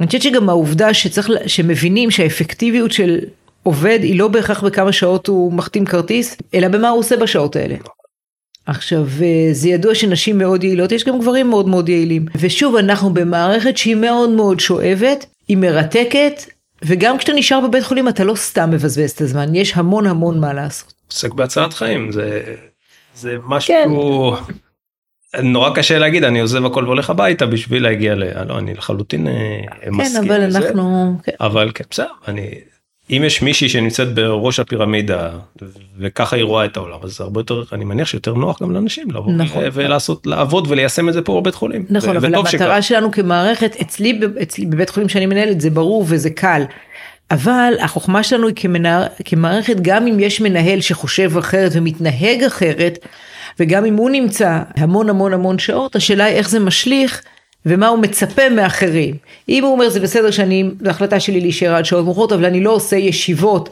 אני 0.00 0.06
חושבת 0.06 0.22
שגם 0.22 0.48
העובדה 0.48 0.94
שצריך 0.94 1.30
שמבינים 1.46 2.10
שהאפקטיביות 2.10 2.92
של 2.92 3.18
עובד 3.62 3.98
היא 4.02 4.18
לא 4.18 4.28
בהכרח 4.28 4.64
בכמה 4.64 4.92
שעות 4.92 5.26
הוא 5.26 5.52
מחתים 5.52 5.84
כרטיס 5.84 6.36
אלא 6.54 6.68
במה 6.68 6.88
הוא 6.88 6.98
עושה 6.98 7.16
בשעות 7.16 7.56
האלה. 7.56 7.74
עכשיו 8.66 9.06
זה 9.52 9.68
ידוע 9.68 9.94
שנשים 9.94 10.38
מאוד 10.38 10.64
יעילות 10.64 10.92
יש 10.92 11.04
גם 11.04 11.20
גברים 11.20 11.50
מאוד 11.50 11.68
מאוד 11.68 11.88
יעילים 11.88 12.26
ושוב 12.40 12.76
אנחנו 12.76 13.14
במערכת 13.14 13.76
שהיא 13.76 13.94
מאוד 13.94 14.30
מאוד 14.30 14.60
שואבת 14.60 15.26
היא 15.48 15.56
מרתקת 15.56 16.42
וגם 16.84 17.18
כשאתה 17.18 17.32
נשאר 17.32 17.60
בבית 17.60 17.84
חולים 17.84 18.08
אתה 18.08 18.24
לא 18.24 18.34
סתם 18.34 18.70
מבזבז 18.70 19.10
את 19.10 19.20
הזמן 19.20 19.54
יש 19.54 19.72
המון 19.76 20.06
המון 20.06 20.40
מה 20.40 20.52
לעשות. 20.52 20.97
עוסק 21.12 21.32
בהצלת 21.32 21.74
חיים 21.74 22.12
זה 22.12 22.54
זה 23.14 23.36
משהו 23.44 23.74
כן. 25.32 25.46
נורא 25.46 25.70
קשה 25.74 25.98
להגיד 25.98 26.24
אני 26.24 26.40
עוזב 26.40 26.64
הכל 26.64 26.84
והולך 26.84 27.10
הביתה 27.10 27.46
בשביל 27.46 27.82
להגיע 27.82 28.14
ל... 28.14 28.48
לא 28.48 28.58
אני 28.58 28.74
לחלוטין 28.74 29.28
אה, 29.28 29.60
כן, 29.80 29.90
מסכים 29.90 30.30
אבל 30.30 30.46
לזה, 30.46 30.58
אנחנו 30.58 31.14
כן. 31.22 31.32
אבל 31.40 31.70
כן 31.74 31.84
בסדר 31.90 32.06
אני 32.28 32.50
אם 33.10 33.22
יש 33.26 33.42
מישהי 33.42 33.68
שנמצאת 33.68 34.14
בראש 34.14 34.60
הפירמידה 34.60 35.30
וככה 35.98 36.36
היא 36.36 36.44
רואה 36.44 36.64
את 36.64 36.76
העולם 36.76 36.98
אז 37.02 37.20
הרבה 37.20 37.40
יותר 37.40 37.62
אני 37.72 37.84
מניח 37.84 38.08
שיותר 38.08 38.34
נוח 38.34 38.62
גם 38.62 38.70
לאנשים 38.70 39.10
לבוא 39.10 39.32
נכון. 39.32 39.64
ולעשות 39.72 40.26
לעבוד 40.26 40.66
וליישם 40.70 41.08
את 41.08 41.14
זה 41.14 41.22
פה 41.22 41.40
בבית 41.40 41.54
חולים. 41.54 41.86
נכון 41.90 42.16
אבל 42.16 42.34
המטרה 42.34 42.82
שלנו 42.82 43.12
כמערכת 43.12 43.76
אצלי, 43.80 44.20
אצלי 44.42 44.66
בבית 44.66 44.90
חולים 44.90 45.08
שאני 45.08 45.26
מנהלת 45.26 45.60
זה 45.60 45.70
ברור 45.70 46.04
וזה 46.08 46.30
קל. 46.30 46.62
אבל 47.30 47.74
החוכמה 47.80 48.22
שלנו 48.22 48.46
היא 48.46 48.56
כמנהר, 48.56 49.06
כמערכת 49.24 49.76
גם 49.82 50.06
אם 50.06 50.20
יש 50.20 50.40
מנהל 50.40 50.80
שחושב 50.80 51.36
אחרת 51.36 51.70
ומתנהג 51.74 52.44
אחרת 52.46 52.98
וגם 53.60 53.84
אם 53.84 53.96
הוא 53.96 54.10
נמצא 54.10 54.58
המון 54.76 55.08
המון 55.08 55.32
המון 55.32 55.58
שעות 55.58 55.96
השאלה 55.96 56.24
היא 56.24 56.36
איך 56.36 56.48
זה 56.48 56.60
משליך 56.60 57.22
ומה 57.66 57.88
הוא 57.88 57.98
מצפה 57.98 58.48
מאחרים. 58.48 59.14
אם 59.48 59.64
הוא 59.64 59.72
אומר 59.72 59.88
זה 59.88 60.00
בסדר 60.00 60.30
שאני, 60.30 60.70
זו 60.84 60.90
החלטה 60.90 61.20
שלי 61.20 61.40
להישאר 61.40 61.74
עד 61.74 61.84
שעות 61.84 62.04
מאוחרות, 62.04 62.32
אבל 62.32 62.44
אני 62.44 62.60
לא 62.60 62.70
עושה 62.70 62.96
ישיבות 62.96 63.68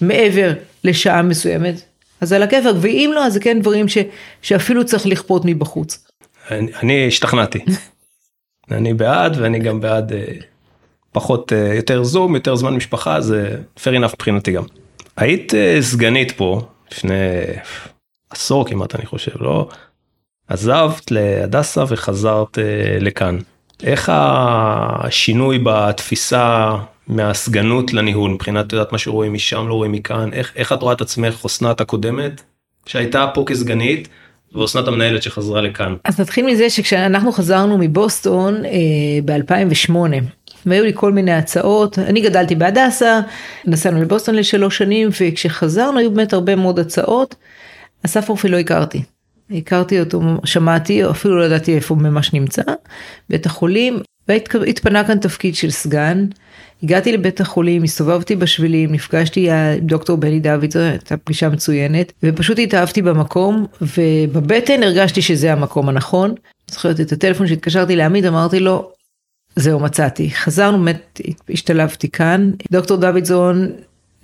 מעבר 0.00 0.52
לשעה 0.84 1.22
מסוימת, 1.22 1.74
אז 2.20 2.32
על 2.32 2.42
הכיפאק, 2.42 2.74
ואם 2.80 3.10
לא, 3.14 3.26
אז 3.26 3.32
זה 3.32 3.40
כן 3.40 3.60
דברים 3.60 3.88
ש, 3.88 3.98
שאפילו 4.42 4.84
צריך 4.84 5.06
לכפות 5.06 5.42
מבחוץ. 5.44 6.06
אני, 6.50 6.70
אני 6.82 7.08
השתכנעתי. 7.08 7.58
אני 8.70 8.94
בעד 8.94 9.36
ואני 9.40 9.58
גם 9.58 9.80
בעד 9.80 10.12
uh, 10.12 10.14
פחות, 11.20 11.52
uh, 11.52 11.76
יותר 11.76 12.04
זום, 12.04 12.34
יותר 12.34 12.56
זמן 12.56 12.74
משפחה, 12.74 13.20
זה 13.20 13.56
fair 13.76 13.92
enough 14.00 14.12
מבחינתי 14.14 14.52
גם. 14.52 14.64
היית 15.16 15.52
uh, 15.52 15.82
סגנית 15.82 16.32
פה 16.32 16.60
לפני 16.92 17.14
עשור 18.30 18.66
כמעט 18.66 18.94
אני 18.94 19.06
חושב, 19.06 19.32
לא? 19.40 19.68
עזבת 20.48 21.10
להדסה 21.10 21.84
וחזרת 21.88 22.58
אה, 22.58 22.98
לכאן. 23.00 23.38
איך 23.82 24.12
השינוי 24.14 25.58
בתפיסה 25.62 26.70
מהסגנות 27.06 27.92
לניהול 27.92 28.30
מבחינת 28.30 28.72
יודעת 28.72 28.92
מה 28.92 28.98
שרואים 28.98 29.32
משם 29.32 29.68
לא 29.68 29.74
רואים 29.74 29.92
מכאן 29.92 30.32
איך 30.32 30.52
איך 30.56 30.72
את 30.72 30.82
רואה 30.82 30.94
את 30.94 31.00
עצמך 31.00 31.44
אסנת 31.46 31.80
הקודמת 31.80 32.42
שהייתה 32.86 33.26
פה 33.34 33.44
כסגנית 33.46 34.08
ואסנת 34.54 34.88
המנהלת 34.88 35.22
שחזרה 35.22 35.60
לכאן. 35.60 35.94
אז 36.04 36.20
נתחיל 36.20 36.46
מזה 36.46 36.70
שכשאנחנו 36.70 37.32
חזרנו 37.32 37.78
מבוסטון 37.78 38.64
אה, 38.64 38.70
ב2008 39.26 39.90
והיו 40.66 40.84
לי 40.84 40.92
כל 40.94 41.12
מיני 41.12 41.32
הצעות 41.32 41.98
אני 41.98 42.20
גדלתי 42.20 42.54
בהדסה 42.54 43.20
נסענו 43.66 44.02
לבוסטון 44.02 44.34
לשלוש 44.34 44.78
שנים 44.78 45.08
וכשחזרנו 45.20 45.98
היו 45.98 46.10
באמת 46.10 46.32
הרבה 46.32 46.56
מאוד 46.56 46.78
הצעות. 46.78 47.34
אסף 48.06 48.28
רופא 48.28 48.46
לא 48.46 48.58
הכרתי 48.58 49.02
הכרתי 49.50 50.00
אותו, 50.00 50.20
שמעתי, 50.44 51.10
אפילו 51.10 51.38
לא 51.38 51.44
ידעתי 51.44 51.74
איפה 51.74 51.94
הוא 51.94 52.02
ממש 52.02 52.32
נמצא, 52.32 52.62
בית 53.30 53.46
החולים, 53.46 53.98
והתפנה 54.28 55.04
כאן 55.04 55.18
תפקיד 55.18 55.54
של 55.54 55.70
סגן. 55.70 56.26
הגעתי 56.82 57.12
לבית 57.12 57.40
החולים, 57.40 57.82
הסתובבתי 57.82 58.36
בשבילים, 58.36 58.92
נפגשתי 58.92 59.50
עם 59.50 59.78
דוקטור 59.78 60.16
בני 60.16 60.40
דוד, 60.40 60.70
זו 60.70 60.78
הייתה 60.78 61.16
פגישה 61.16 61.48
מצוינת, 61.48 62.12
ופשוט 62.22 62.58
התאהבתי 62.58 63.02
במקום, 63.02 63.66
ובבטן 63.80 64.82
הרגשתי 64.82 65.22
שזה 65.22 65.52
המקום 65.52 65.88
הנכון. 65.88 66.34
זוכרת 66.70 67.00
את 67.00 67.12
הטלפון 67.12 67.46
שהתקשרתי 67.46 67.96
לעמית, 67.96 68.24
אמרתי 68.24 68.60
לו, 68.60 68.92
זהו 69.58 69.80
מצאתי. 69.80 70.30
חזרנו, 70.30 70.78
באמת 70.78 71.20
השתלבתי 71.50 72.10
כאן. 72.10 72.50
דוקטור 72.70 72.96
דוידזון 72.96 73.68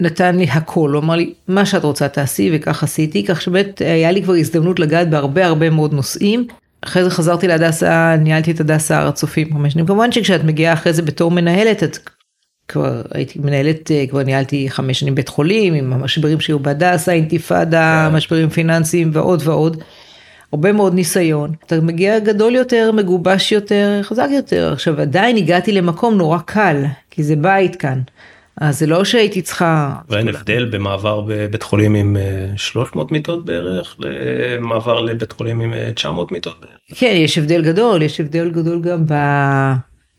נתן 0.00 0.36
לי 0.36 0.44
הכל, 0.50 0.90
הוא 0.90 1.02
אמר 1.02 1.16
לי, 1.16 1.32
מה 1.48 1.66
שאת 1.66 1.84
רוצה 1.84 2.08
תעשי, 2.08 2.50
וכך 2.54 2.82
עשיתי, 2.82 3.24
כך 3.24 3.42
שבאמת 3.42 3.80
היה 3.80 4.12
לי 4.12 4.22
כבר 4.22 4.34
הזדמנות 4.34 4.80
לגעת 4.80 5.10
בהרבה 5.10 5.46
הרבה 5.46 5.70
מאוד 5.70 5.94
נושאים. 5.94 6.46
אחרי 6.80 7.04
זה 7.04 7.10
חזרתי 7.10 7.48
להדסה, 7.48 8.16
ניהלתי 8.16 8.50
את 8.50 8.60
הדסה 8.60 8.98
הר 8.98 9.08
הצופים 9.08 9.54
חמש 9.54 9.72
שנים. 9.72 9.86
כמובן 9.86 10.12
שכשאת 10.12 10.44
מגיעה 10.44 10.72
אחרי 10.72 10.92
זה 10.92 11.02
בתור 11.02 11.30
מנהלת, 11.30 11.82
את 11.82 11.98
כבר 12.68 13.02
הייתי 13.10 13.38
מנהלת, 13.38 13.90
כבר 14.10 14.22
ניהלתי 14.22 14.70
חמש 14.70 15.00
שנים 15.00 15.14
בית 15.14 15.28
חולים, 15.28 15.74
עם 15.74 15.92
המשברים 15.92 16.40
שהיו 16.40 16.58
בהדסה, 16.58 17.12
אינתיפאדה, 17.12 18.06
כן. 18.10 18.16
משברים 18.16 18.48
פיננסיים 18.48 19.10
ועוד 19.12 19.42
ועוד. 19.44 19.82
הרבה 20.54 20.72
מאוד 20.72 20.94
ניסיון. 20.94 21.52
אתה 21.66 21.80
מגיע 21.80 22.18
גדול 22.18 22.54
יותר, 22.54 22.90
מגובש 22.92 23.52
יותר, 23.52 24.00
חזק 24.02 24.28
יותר. 24.30 24.72
עכשיו 24.72 25.00
עדיין 25.00 25.36
הגעתי 25.36 25.72
למקום 25.72 26.14
נורא 26.14 26.38
קל, 26.38 26.84
כי 27.10 27.22
זה 27.22 27.36
בית 27.36 27.76
כאן. 27.76 28.00
אז 28.60 28.78
זה 28.78 28.86
לא 28.86 29.04
שהייתי 29.04 29.42
צריכה... 29.42 29.94
ואין 30.08 30.28
הבדל 30.28 30.64
במעבר 30.64 31.20
בבית 31.20 31.62
חולים 31.62 31.94
עם 31.94 32.16
300 32.56 33.06
אה, 33.06 33.12
מיטות 33.12 33.44
בערך 33.44 33.96
למעבר 33.98 35.00
לבית 35.00 35.32
חולים 35.32 35.60
עם 35.60 35.74
900 35.94 36.28
אה, 36.28 36.34
מיטות 36.34 36.60
בערך. 36.60 37.00
כן, 37.00 37.12
יש 37.16 37.38
הבדל 37.38 37.62
גדול, 37.62 38.02
יש 38.02 38.20
הבדל 38.20 38.50
גדול 38.50 38.80
גם 38.82 39.04
ב... 39.06 39.14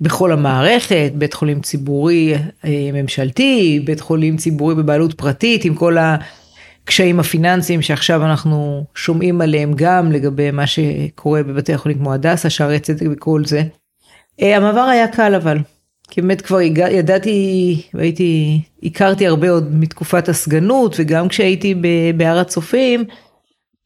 בכל 0.02 0.32
המערכת, 0.32 1.12
בית 1.16 1.34
חולים 1.34 1.62
ציבורי 1.62 2.34
אה, 2.66 2.90
ממשלתי, 2.94 3.82
בית 3.86 4.00
חולים 4.00 4.38
ציבורי 4.38 4.76
בבעלות 4.76 5.14
פרטית, 5.14 5.66
עם 5.66 5.76
כל 5.76 5.98
הקשיים 6.86 7.20
הפיננסיים 7.20 7.82
שעכשיו 7.82 8.26
אנחנו 8.26 8.86
שומעים 8.96 9.42
עליהם 9.42 9.74
גם 9.76 10.12
לגבי 10.12 10.52
מה 10.52 10.68
שקורה 10.68 11.44
בבתי 11.44 11.74
החולים 11.74 11.98
כמו 11.98 12.14
הדסה, 12.14 12.50
שערי 12.50 12.80
צדק 12.80 13.06
וכל 13.12 13.46
זה. 13.46 13.64
המעבר 14.40 14.82
היה 14.82 15.08
קל 15.08 15.36
אבל. 15.36 15.58
כי 16.10 16.22
באמת 16.22 16.42
כבר 16.42 16.62
ידעתי, 16.62 17.82
והייתי, 17.94 18.62
הכרתי 18.84 19.28
הרבה 19.28 19.50
עוד 19.50 19.76
מתקופת 19.76 20.30
הסגנות, 20.30 20.96
וגם 21.00 21.28
כשהייתי 21.28 21.76
בהר 22.18 22.38
הצופים, 22.40 23.04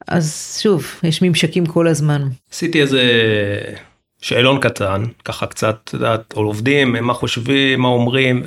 אז 0.08 0.56
שוב, 0.62 0.86
יש 1.02 1.22
ממשקים 1.22 1.66
כל 1.66 1.88
הזמן. 1.88 2.28
עשיתי 2.52 2.80
איזה 2.80 3.02
שאלון 4.22 4.60
קטן, 4.60 5.04
ככה 5.24 5.46
קצת, 5.46 5.76
את 5.84 5.92
יודעת, 5.92 6.32
עובדים, 6.32 6.92
מה 6.92 7.14
חושבים, 7.14 7.80
מה 7.80 7.88
אומרים. 7.88 8.42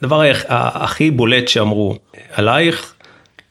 הדבר 0.00 0.22
הכי 0.48 1.10
בולט 1.10 1.48
שאמרו 1.48 1.96
עלייך, 2.32 2.93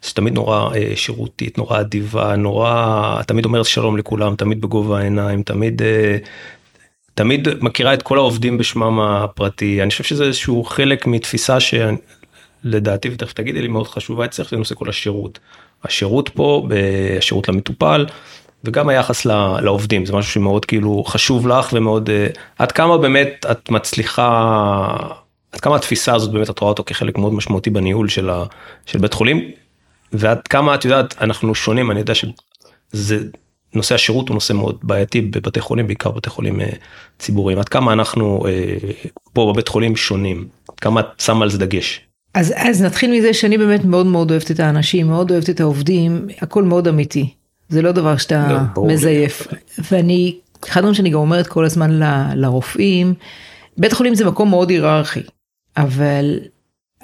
שתמיד 0.04 0.34
נורא 0.34 0.76
אה, 0.76 0.92
שירותית, 0.96 1.58
נורא 1.58 1.80
אדיבה, 1.80 2.36
נורא, 2.36 3.22
תמיד 3.28 3.46
אומרת 3.46 3.66
שלום 3.66 3.98
לכולם, 3.98 4.36
תמיד 4.36 4.62
בגובה 4.62 5.00
העיניים, 5.00 5.44
תמיד 5.44 5.82
אה, 5.82 6.18
תמיד 7.16 7.48
מכירה 7.62 7.94
את 7.94 8.02
כל 8.02 8.18
העובדים 8.18 8.58
בשמם 8.58 9.00
הפרטי. 9.00 9.82
אני 9.82 9.90
חושב 9.90 10.04
שזה 10.04 10.24
איזשהו 10.24 10.64
חלק 10.64 11.08
מתפיסה 11.08 11.58
שלדעתי 11.60 13.10
ותכף 13.10 13.34
תגידי 13.34 13.62
לי 13.62 13.68
מאוד 13.68 13.88
חשובה 13.88 14.26
אצלך 14.26 14.50
זה 14.50 14.58
נושא 14.58 14.76
כל 14.76 14.90
השירות. 14.90 15.40
השירות 15.84 16.30
פה 16.30 16.68
השירות 17.18 17.50
למטופל 17.50 18.06
וגם 18.64 18.90
היחס 18.90 19.26
לעובדים, 19.62 20.06
זה 20.06 20.14
משהו 20.14 20.32
שמאוד 20.32 20.66
כאילו 20.66 21.04
חשוב 21.04 21.48
לך 21.48 21.70
ומאוד, 21.74 22.10
אה, 22.10 22.28
עד 22.60 22.72
כמה 22.72 22.98
באמת 22.98 23.46
את 23.52 23.70
מצליחה, 23.70 24.88
עד 25.52 25.60
כמה 25.60 25.76
התפיסה 25.76 26.16
הזאת 26.16 26.32
באמת 26.32 26.50
את 26.50 26.60
רואה 26.60 26.70
אותו 26.70 26.84
כחלק 26.86 27.18
מאוד 27.18 27.34
משמעותי 27.34 27.70
בניהול 27.70 28.10
של, 28.10 28.30
ה, 28.30 28.44
של 28.86 29.00
בית 29.00 29.14
חולים, 29.14 29.52
ועד 30.14 30.48
כמה 30.48 30.76
את 30.76 30.86
יודעת, 30.86 31.16
אנחנו 31.22 31.56
שונים, 31.56 31.92
אני 31.92 32.00
יודע 32.00 32.14
שזה, 32.16 33.18
נושא 33.76 33.96
השירות 33.96 34.30
הוא 34.30 34.36
נושא 34.36 34.54
מאוד 34.54 34.80
בעייתי 34.84 35.22
בבתי 35.22 35.60
חולים, 35.60 35.88
בעיקר 35.88 36.12
בתי 36.12 36.30
חולים 36.30 36.62
אה, 36.62 36.70
ציבוריים, 37.20 37.60
עד 37.60 37.70
כמה 37.70 37.94
אנחנו 37.94 38.46
אה, 38.48 38.76
פה 39.34 39.52
בבית 39.54 39.68
חולים 39.68 39.96
שונים, 39.96 40.48
כמה 40.82 41.00
את 41.00 41.06
שמה 41.20 41.44
על 41.44 41.50
זה 41.50 41.58
דגש. 41.58 42.02
אז, 42.34 42.54
אז 42.56 42.82
נתחיל 42.82 43.12
מזה 43.12 43.34
שאני 43.34 43.58
באמת 43.58 43.86
מאוד 43.86 44.06
מאוד 44.06 44.32
אוהבת 44.32 44.52
את 44.52 44.60
האנשים, 44.60 45.08
מאוד 45.08 45.32
אוהבת 45.32 45.50
את 45.50 45.60
העובדים, 45.60 46.28
הכל 46.42 46.64
מאוד 46.64 46.88
אמיתי. 46.88 47.34
זה 47.70 47.82
לא 47.82 47.92
דבר 47.92 48.18
שאתה 48.18 48.66
לא, 48.78 48.84
מזייף. 48.88 49.48
ואני, 49.92 50.36
אחד 50.70 50.78
הדברים 50.78 50.94
שאני 50.94 51.10
גם 51.10 51.20
אומרת 51.20 51.48
כל 51.48 51.66
הזמן 51.66 51.92
ל, 51.92 52.04
לרופאים, 52.36 53.14
בית 53.78 53.92
החולים 53.92 54.16
זה 54.16 54.26
מקום 54.26 54.50
מאוד 54.50 54.70
היררכי, 54.70 55.20
אבל 55.78 56.40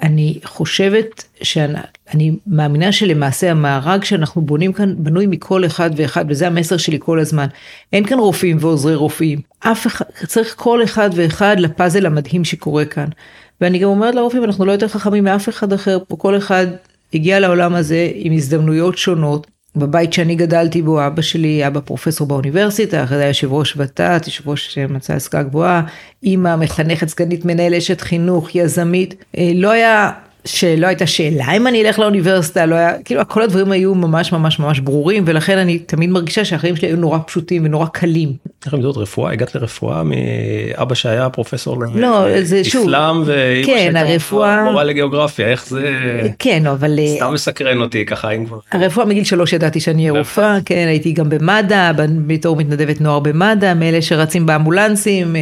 אני 0.02 0.38
חושבת 0.44 1.24
שאני 1.42 2.32
מאמינה 2.46 2.92
שלמעשה 2.92 3.50
המארג 3.50 4.04
שאנחנו 4.04 4.42
בונים 4.42 4.72
כאן 4.72 4.94
בנוי 4.98 5.26
מכל 5.26 5.66
אחד 5.66 5.90
ואחד 5.96 6.24
וזה 6.28 6.46
המסר 6.46 6.76
שלי 6.76 6.98
כל 7.00 7.18
הזמן. 7.18 7.46
אין 7.92 8.04
כאן 8.06 8.18
רופאים 8.18 8.56
ועוזרי 8.60 8.94
רופאים, 8.94 9.40
אף 9.60 9.86
אחד, 9.86 10.04
צריך 10.26 10.54
כל 10.58 10.84
אחד 10.84 11.10
ואחד 11.14 11.60
לפאזל 11.60 12.06
המדהים 12.06 12.44
שקורה 12.44 12.84
כאן. 12.84 13.08
ואני 13.60 13.78
גם 13.78 13.88
אומרת 13.88 14.14
לרופאים 14.14 14.44
אנחנו 14.44 14.64
לא 14.64 14.72
יותר 14.72 14.88
חכמים 14.88 15.24
מאף 15.24 15.48
אחד 15.48 15.72
אחר 15.72 15.98
פה 16.08 16.16
כל 16.16 16.36
אחד 16.36 16.66
הגיע 17.14 17.40
לעולם 17.40 17.74
הזה 17.74 18.10
עם 18.14 18.32
הזדמנויות 18.32 18.98
שונות. 18.98 19.46
בבית 19.76 20.12
שאני 20.12 20.34
גדלתי 20.34 20.82
בו 20.82 21.06
אבא 21.06 21.22
שלי 21.22 21.66
אבא 21.66 21.80
פרופסור 21.80 22.26
באוניברסיטה 22.26 23.04
אחרי 23.04 23.18
זה 23.18 23.24
יושב 23.24 23.52
ראש 23.52 23.74
ות"ת 23.76 24.26
יושב 24.26 24.48
ראש 24.48 24.78
מצע 24.78 25.14
השכלה 25.14 25.42
גבוהה 25.42 25.82
אימא 26.22 26.56
מחנכת 26.56 27.08
סגנית 27.08 27.44
מנהל 27.44 27.74
אשת 27.74 28.00
חינוך 28.00 28.54
יזמית. 28.54 29.24
אה, 29.38 29.52
לא 29.54 29.70
היה 29.70 30.12
שלא 30.44 30.86
הייתה 30.86 31.06
שאלה 31.06 31.52
אם 31.56 31.66
אני 31.66 31.82
אלך 31.82 31.98
לאוניברסיטה, 31.98 32.66
לא 32.66 32.74
היה, 32.74 33.02
כאילו 33.02 33.28
כל 33.28 33.42
הדברים 33.42 33.72
היו 33.72 33.94
ממש 33.94 34.32
ממש 34.32 34.58
ממש 34.58 34.80
ברורים 34.80 35.24
ולכן 35.26 35.58
אני 35.58 35.78
תמיד 35.78 36.10
מרגישה 36.10 36.44
שהחיים 36.44 36.76
שלי 36.76 36.88
היו 36.88 36.96
נורא 36.96 37.18
פשוטים 37.26 37.64
ונורא 37.64 37.86
קלים. 37.86 38.32
איך 38.66 38.74
זאת 38.82 38.96
רפואה 38.96 39.32
הגעת 39.32 39.54
לרפואה 39.54 40.02
מאבא 40.02 40.94
שהיה 40.94 41.28
פרופסור 41.30 41.76
לא 41.94 42.42
זה 42.42 42.64
שוב 42.64 42.82
אסלאם 42.82 43.22
ואימא 43.26 43.66
כן 43.66 43.96
הרפואה 43.96 44.64
מורה 44.64 44.84
לגיאוגרפיה 44.84 45.48
איך 45.48 45.66
זה 45.66 45.92
כן 46.38 46.66
אבל 46.66 46.98
סתם 47.16 47.32
מסקרן 47.34 47.80
אותי 47.80 48.06
ככה 48.06 48.30
אם 48.30 48.46
כבר 48.46 48.58
הרפואה 48.72 49.06
מגיל 49.06 49.24
שלוש 49.24 49.52
ידעתי 49.52 49.80
שאני 49.80 50.10
אהיה 50.10 50.18
רופאה 50.18 50.58
כן 50.64 50.86
הייתי 50.88 51.12
גם 51.12 51.28
במד"א 51.28 51.92
בתור 52.26 52.56
מתנדבת 52.56 53.00
נוער 53.00 53.18
במד"א 53.18 53.74
מאלה 53.74 54.02
שרצים 54.02 54.46
באמבולנסים. 54.46 55.36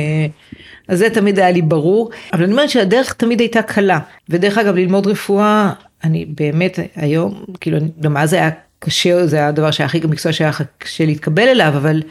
אה, 0.89 0.95
אז 0.95 0.99
זה 0.99 1.11
תמיד 1.11 1.39
היה 1.39 1.51
לי 1.51 1.63
ברור, 1.63 2.11
אבל 2.33 2.43
אני 2.43 2.53
אומרת 2.53 2.71
שהדרך 2.71 3.13
תמיד 3.13 3.41
הייתה 3.41 3.63
קלה. 3.63 3.99
ודרך 4.29 4.59
אגב, 4.59 4.75
ללמוד 4.75 5.07
רפואה, 5.07 5.73
אני 6.05 6.25
באמת 6.25 6.79
היום, 6.97 7.45
כאילו, 7.61 7.79
גם 8.01 8.17
אז 8.17 8.33
היה 8.33 8.51
קשה, 8.79 9.27
זה 9.27 9.37
היה 9.37 9.49
הדבר 9.49 9.71
שהיה 9.71 9.87
הכי 9.87 10.01
מקצוע 10.05 10.33
שהיה 10.33 10.51
קשה 10.79 11.07
להתקבל 11.07 11.49
אליו, 11.49 11.73
אבל 11.77 12.03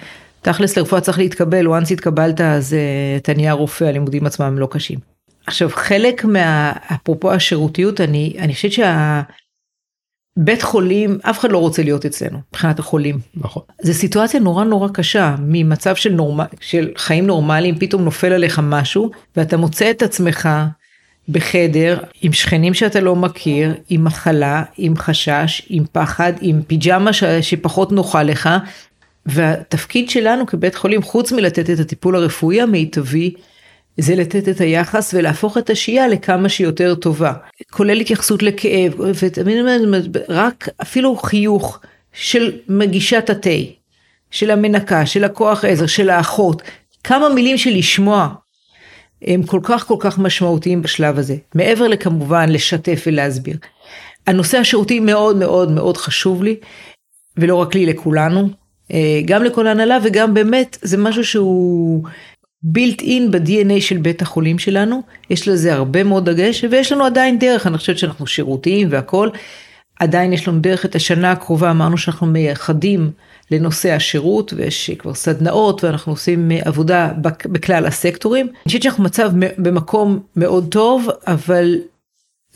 תכלס 0.42 0.78
לרפואה 0.78 1.02
צריך 1.02 1.18
להתקבל, 1.18 1.68
once 1.68 1.94
התקבלת 1.94 2.42
אז 2.42 2.74
uh, 2.74 3.22
אתה 3.22 3.34
נהיה 3.34 3.54
רופא, 3.54 3.84
הלימודים 3.84 4.26
עצמם 4.26 4.58
לא 4.58 4.68
קשים. 4.72 5.00
עכשיו 5.48 5.70
חלק 5.70 6.26
מה, 6.26 6.74
אפרופו 6.94 7.32
השירותיות, 7.32 8.02
אני, 8.02 8.36
אני 8.40 8.54
חושבת 8.54 8.72
שה... 8.72 9.22
בית 10.40 10.62
חולים, 10.62 11.18
אף 11.22 11.40
אחד 11.40 11.52
לא 11.52 11.58
רוצה 11.58 11.84
להיות 11.84 12.06
אצלנו, 12.06 12.40
מבחינת 12.50 12.80
החולים. 12.80 13.20
נכון. 13.36 13.64
זו 13.82 13.94
סיטואציה 13.94 14.40
נורא 14.40 14.64
נורא 14.64 14.90
קשה, 14.94 15.36
ממצב 15.40 15.96
של, 15.96 16.12
נורמ... 16.12 16.40
של 16.62 16.90
חיים 16.98 17.28
נורמליים, 17.28 17.80
פתאום 17.80 18.04
נופל 18.04 18.34
עליך 18.34 18.62
משהו, 18.64 19.12
ואתה 19.38 19.58
מוצא 19.58 19.92
את 19.92 20.02
עצמך 20.02 20.50
בחדר 21.30 21.98
עם 22.22 22.34
שכנים 22.34 22.74
שאתה 22.74 23.00
לא 23.00 23.16
מכיר, 23.16 23.74
עם 23.90 24.04
מחלה, 24.04 24.64
עם 24.78 24.98
חשש, 24.98 25.62
עם 25.70 25.84
פחד, 25.92 26.34
עם 26.42 26.62
פיג'מה 26.68 27.14
ש... 27.14 27.24
שפחות 27.24 27.92
נוחה 27.92 28.24
לך, 28.24 28.50
והתפקיד 29.26 30.10
שלנו 30.10 30.46
כבית 30.46 30.76
חולים, 30.76 31.02
חוץ 31.02 31.32
מלתת 31.32 31.70
את 31.70 31.80
הטיפול 31.80 32.16
הרפואי 32.16 32.62
המיטבי, 32.62 33.34
זה 33.98 34.16
לתת 34.16 34.50
את 34.50 34.62
היחס 34.62 35.14
ולהפוך 35.14 35.58
את 35.58 35.70
השהייה 35.70 36.08
לכמה 36.08 36.50
שיותר 36.50 36.96
טובה, 36.96 37.34
כולל 37.72 38.00
התייחסות 38.00 38.44
לכאב, 38.44 38.94
ותמיד 39.24 39.58
רק 40.30 40.70
אפילו 40.82 41.16
חיוך 41.16 41.80
של 42.14 42.52
מגישת 42.70 43.30
התה, 43.30 43.50
של 44.32 44.52
המנקה, 44.52 45.06
של 45.06 45.24
הכוח 45.24 45.66
עזר, 45.66 45.86
של 45.86 46.10
האחות, 46.10 46.62
כמה 47.04 47.30
מילים 47.30 47.58
של 47.58 47.70
לשמוע 47.70 48.28
הם 49.22 49.44
כל 49.44 49.60
כך 49.64 49.88
כל 49.88 49.96
כך 50.00 50.20
משמעותיים 50.20 50.82
בשלב 50.82 51.18
הזה, 51.18 51.36
מעבר 51.56 51.88
לכמובן 51.88 52.50
לשתף 52.50 53.04
ולהסביר. 53.08 53.58
הנושא 54.28 54.58
השירותי 54.58 55.00
מאוד 55.00 55.38
מאוד 55.38 55.72
מאוד 55.72 55.98
חשוב 55.98 56.44
לי, 56.44 56.56
ולא 57.38 57.56
רק 57.56 57.76
לי, 57.76 57.86
לכולנו, 57.86 58.50
אה, 58.94 59.22
גם 59.26 59.44
לכל 59.44 59.68
ההנהלה 59.68 59.98
וגם 60.04 60.34
באמת 60.34 60.78
זה 60.82 60.98
משהו 60.98 61.26
שהוא 61.26 62.04
בילט 62.64 63.02
אין 63.02 63.32
ב-DNA 63.32 63.82
של 63.82 63.98
בית 63.98 64.22
החולים 64.22 64.60
שלנו, 64.60 65.02
יש 65.30 65.48
לזה 65.48 65.74
הרבה 65.74 66.04
מאוד 66.04 66.30
דגש 66.30 66.64
ויש 66.72 66.92
לנו 66.92 67.06
עדיין 67.06 67.40
דרך, 67.40 67.68
אני 67.68 67.78
חושבת 67.78 67.98
שאנחנו 67.98 68.28
שירותיים 68.28 68.88
והכל, 68.92 69.30
עדיין 70.00 70.34
יש 70.34 70.48
לנו 70.48 70.60
דרך 70.60 70.86
את 70.86 70.96
השנה 70.96 71.32
הקרובה, 71.32 71.72
אמרנו 71.72 71.98
שאנחנו 71.98 72.28
מייחדים 72.28 73.12
לנושא 73.52 73.94
השירות 73.94 74.54
ויש 74.54 74.92
כבר 75.00 75.14
סדנאות 75.14 75.84
ואנחנו 75.84 76.12
עושים 76.12 76.52
עבודה 76.66 77.12
בכלל 77.46 77.86
הסקטורים. 77.86 78.46
אני 78.46 78.64
חושבת 78.64 78.84
שאנחנו 78.84 79.04
מצב 79.04 79.32
במקום 79.58 80.20
מאוד 80.36 80.68
טוב, 80.72 81.08
אבל 81.28 81.76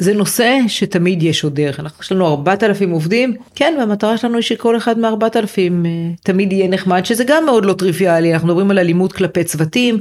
זה 0.01 0.13
נושא 0.13 0.57
שתמיד 0.67 1.23
יש 1.23 1.43
עוד 1.43 1.55
דרך, 1.55 1.79
אנחנו 1.79 2.03
יש 2.03 2.11
לנו 2.11 2.27
4,000 2.27 2.91
עובדים, 2.91 3.35
כן, 3.55 3.75
והמטרה 3.79 4.17
שלנו 4.17 4.35
היא 4.35 4.43
שכל 4.43 4.77
אחד 4.77 4.99
מ-4,000 4.99 5.57
uh, 5.57 6.21
תמיד 6.23 6.53
יהיה 6.53 6.67
נחמד, 6.67 7.05
שזה 7.05 7.23
גם 7.23 7.45
מאוד 7.45 7.65
לא 7.65 7.73
טריוויאלי, 7.73 8.33
אנחנו 8.33 8.47
מדברים 8.47 8.71
על 8.71 8.79
אלימות 8.79 9.13
כלפי 9.13 9.43
צוותים, 9.43 9.99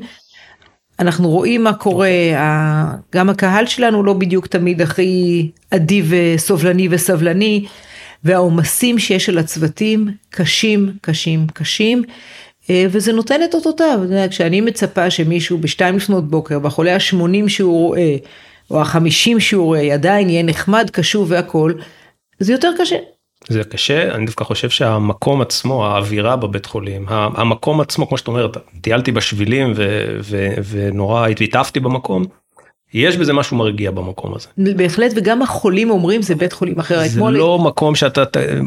אנחנו 0.98 1.28
רואים 1.28 1.64
מה 1.64 1.72
קורה, 1.72 2.08
ה... 2.36 2.94
גם 3.14 3.30
הקהל 3.30 3.66
שלנו 3.66 4.02
לא 4.02 4.12
בדיוק 4.12 4.46
תמיד 4.46 4.82
הכי 4.82 5.50
אדיב 5.70 6.12
וסובלני 6.12 6.88
וסבלני, 6.90 7.66
והעומסים 8.24 8.98
שיש 8.98 9.28
על 9.28 9.38
הצוותים 9.38 10.08
קשים, 10.30 10.92
קשים, 11.00 11.46
קשים. 11.52 12.02
אה, 12.70 12.86
וזה 12.90 13.12
נותן 13.12 13.40
את 13.44 13.54
אותותיו, 13.54 14.00
כשאני 14.30 14.60
מצפה 14.60 15.10
שמישהו 15.10 15.58
בשתיים 15.58 15.96
לפנות 15.96 16.30
בוקר, 16.30 16.58
בחולה 16.58 16.94
ה-80 16.94 17.48
שהוא 17.48 17.86
רואה, 17.86 18.16
או 18.70 18.80
החמישים 18.80 19.40
שיעורי 19.40 19.92
עדיין 19.92 20.30
יהיה 20.30 20.42
נחמד, 20.42 20.90
קשוב 20.92 21.30
והכל, 21.30 21.72
זה 22.38 22.52
יותר 22.52 22.70
קשה. 22.78 22.96
זה 23.48 23.64
קשה, 23.64 24.14
אני 24.14 24.26
דווקא 24.26 24.44
חושב 24.44 24.70
שהמקום 24.70 25.40
עצמו, 25.40 25.86
האווירה 25.86 26.36
בבית 26.36 26.66
חולים, 26.66 27.06
המקום 27.08 27.80
עצמו, 27.80 28.08
כמו 28.08 28.18
שאת 28.18 28.28
אומרת, 28.28 28.56
טיילתי 28.80 29.12
בשבילים 29.12 29.72
ו- 29.76 30.18
ו- 30.20 30.54
ונורא 30.70 31.28
התעפתי 31.28 31.80
במקום, 31.80 32.24
יש 32.94 33.16
בזה 33.16 33.32
משהו 33.32 33.56
מרגיע 33.56 33.90
במקום 33.90 34.34
הזה. 34.34 34.48
בהחלט 34.76 35.12
וגם 35.16 35.42
החולים 35.42 35.90
אומרים 35.90 36.22
זה 36.22 36.34
בית 36.34 36.52
חולים 36.52 36.78
אחר. 36.78 36.98
זה 36.98 37.06
אתמול... 37.06 37.32
לא 37.32 37.58
מקום 37.58 37.94
שאתה 37.94 38.24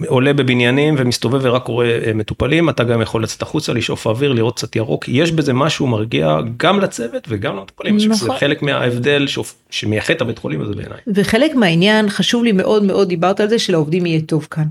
עולה 0.08 0.34
בבניינים 0.34 0.96
ומסתובב 0.98 1.40
ורק 1.44 1.68
רואה 1.68 2.00
אה, 2.08 2.14
מטופלים 2.14 2.70
אתה 2.70 2.84
גם 2.84 3.02
יכול 3.02 3.24
לצאת 3.24 3.42
החוצה 3.42 3.74
לשאוף 3.74 4.08
אוויר 4.08 4.34
לראות 4.34 4.56
קצת 4.56 4.76
ירוק 4.76 5.06
יש 5.08 5.32
בזה 5.32 5.54
משהו 5.54 5.88
מרגיע 5.88 6.38
גם 6.58 6.80
לצוות 6.80 7.28
וגם 7.28 7.56
למטופלים. 7.56 7.98
נכון. 7.98 8.28
זה 8.28 8.34
חלק 8.40 8.62
מההבדל 8.62 9.26
שמייחד 9.70 10.14
את 10.14 10.22
הבית 10.22 10.38
חולים 10.38 10.62
הזה 10.62 10.74
בעיניי. 10.74 11.00
וחלק 11.16 11.56
מהעניין 11.56 12.10
חשוב 12.10 12.44
לי 12.44 12.52
מאוד 12.52 12.84
מאוד 12.84 13.10
דיברת 13.10 13.40
על 13.40 13.50
זה 13.50 13.60
שלעובדים 13.60 14.06
יהיה 14.06 14.22
טוב 14.22 14.48
כאן. 14.52 14.66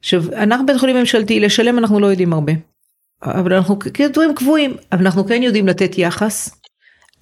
עכשיו 0.00 0.22
אנחנו 0.32 0.66
בית 0.66 0.76
חולים 0.76 0.96
ממשלתי 0.96 1.40
לשלם 1.40 1.78
אנחנו 1.78 2.00
לא 2.00 2.06
יודעים 2.06 2.32
הרבה. 2.32 2.52
אבל 3.22 3.54
אנחנו 3.54 3.78
כדברים 3.78 4.34
קבועים 4.34 4.76
אבל 4.92 5.00
אנחנו 5.00 5.26
כן 5.26 5.42
יודעים 5.42 5.68
לתת 5.68 5.98
יחס 5.98 6.50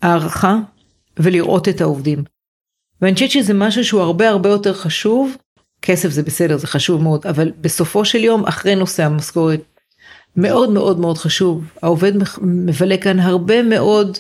הערכה 0.03 0.57
ולראות 1.19 1.69
את 1.69 1.81
העובדים. 1.81 2.25
ואני 3.03 3.15
חושבת 3.15 3.31
שזה 3.31 3.55
משהו 3.55 3.85
שהוא 3.85 4.01
הרבה 4.01 4.29
הרבה 4.29 4.49
יותר 4.49 4.75
חשוב, 4.75 5.37
כסף 5.83 6.09
זה 6.09 6.23
בסדר, 6.23 6.57
זה 6.57 6.67
חשוב 6.67 7.03
מאוד, 7.03 7.27
אבל 7.27 7.53
בסופו 7.61 8.05
של 8.05 8.25
יום, 8.25 8.47
אחרי 8.47 8.75
נושא 8.75 9.05
המשכורת, 9.05 9.61
מאוד 10.37 10.71
מאוד 10.71 11.01
מאוד 11.01 11.19
חשוב, 11.19 11.65
העובד 11.83 12.13
מבלה 12.43 12.97
כאן 12.97 13.21
הרבה 13.21 13.63
מאוד 13.63 14.19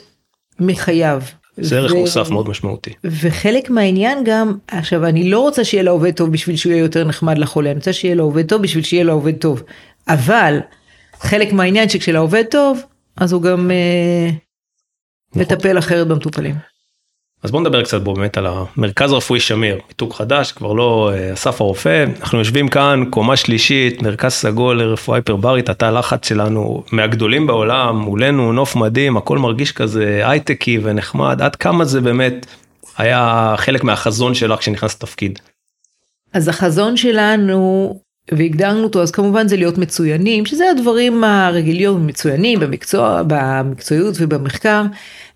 מחייו. 0.60 1.22
זה 1.56 1.78
ערך 1.78 1.92
ו... 1.92 1.96
מוסף 1.96 2.30
מאוד 2.30 2.48
משמעותי. 2.48 2.90
וחלק 3.04 3.70
מהעניין 3.70 4.18
גם, 4.24 4.56
עכשיו 4.68 5.06
אני 5.06 5.30
לא 5.30 5.40
רוצה 5.40 5.64
שיהיה 5.64 5.82
לעובד 5.82 6.10
טוב 6.10 6.32
בשביל 6.32 6.56
שהוא 6.56 6.72
יהיה 6.72 6.82
יותר 6.82 7.04
נחמד 7.04 7.38
לחולה, 7.38 7.70
אני 7.70 7.78
רוצה 7.78 7.92
שיהיה 7.92 8.14
לעובד 8.14 8.48
טוב 8.48 8.62
בשביל 8.62 8.84
שיהיה 8.84 9.04
לעובד 9.04 9.36
טוב. 9.36 9.62
אבל 10.08 10.58
חלק 11.20 11.52
מהעניין 11.52 11.88
שכשלעובד 11.88 12.44
טוב, 12.50 12.82
אז 13.16 13.32
הוא 13.32 13.42
גם 13.42 13.70
אה, 13.70 14.30
נכון. 15.30 15.42
מטפל 15.42 15.78
אחרת 15.78 16.08
במטופלים. 16.08 16.54
אז 17.42 17.50
בוא 17.50 17.60
נדבר 17.60 17.82
קצת 17.82 18.00
בו 18.02 18.14
באמת 18.14 18.38
על 18.38 18.46
המרכז 18.46 19.12
הרפואי 19.12 19.40
שמיר, 19.40 19.78
מיתוג 19.88 20.12
חדש, 20.12 20.52
כבר 20.52 20.72
לא 20.72 21.10
אה, 21.12 21.32
אסף 21.32 21.60
הרופא, 21.60 22.04
אנחנו 22.20 22.38
יושבים 22.38 22.68
כאן, 22.68 23.04
קומה 23.10 23.36
שלישית, 23.36 24.02
מרכז 24.02 24.32
סגול 24.32 24.82
לרפואה 24.82 25.18
היפרברית, 25.18 25.68
התא 25.68 25.84
לחץ 25.84 26.28
שלנו 26.28 26.82
מהגדולים 26.92 27.46
בעולם, 27.46 27.96
מולנו 27.96 28.52
נוף 28.52 28.76
מדהים, 28.76 29.16
הכל 29.16 29.38
מרגיש 29.38 29.72
כזה 29.72 30.20
הייטקי 30.24 30.78
ונחמד, 30.82 31.42
עד 31.42 31.56
כמה 31.56 31.84
זה 31.84 32.00
באמת 32.00 32.46
היה 32.98 33.54
חלק 33.56 33.84
מהחזון 33.84 34.34
שלך 34.34 34.58
כשנכנסת 34.58 35.02
לתפקיד. 35.02 35.38
אז 36.32 36.48
החזון 36.48 36.96
שלנו 36.96 37.94
והגדרנו 38.32 38.84
אותו 38.84 39.02
אז 39.02 39.10
כמובן 39.10 39.48
זה 39.48 39.56
להיות 39.56 39.78
מצוינים 39.78 40.46
שזה 40.46 40.70
הדברים 40.70 41.24
הרגילים 41.24 42.06
מצוינים 42.06 42.60
במקצוע 42.60 43.22
במקצועיות 43.26 44.14
ובמחקר 44.18 44.82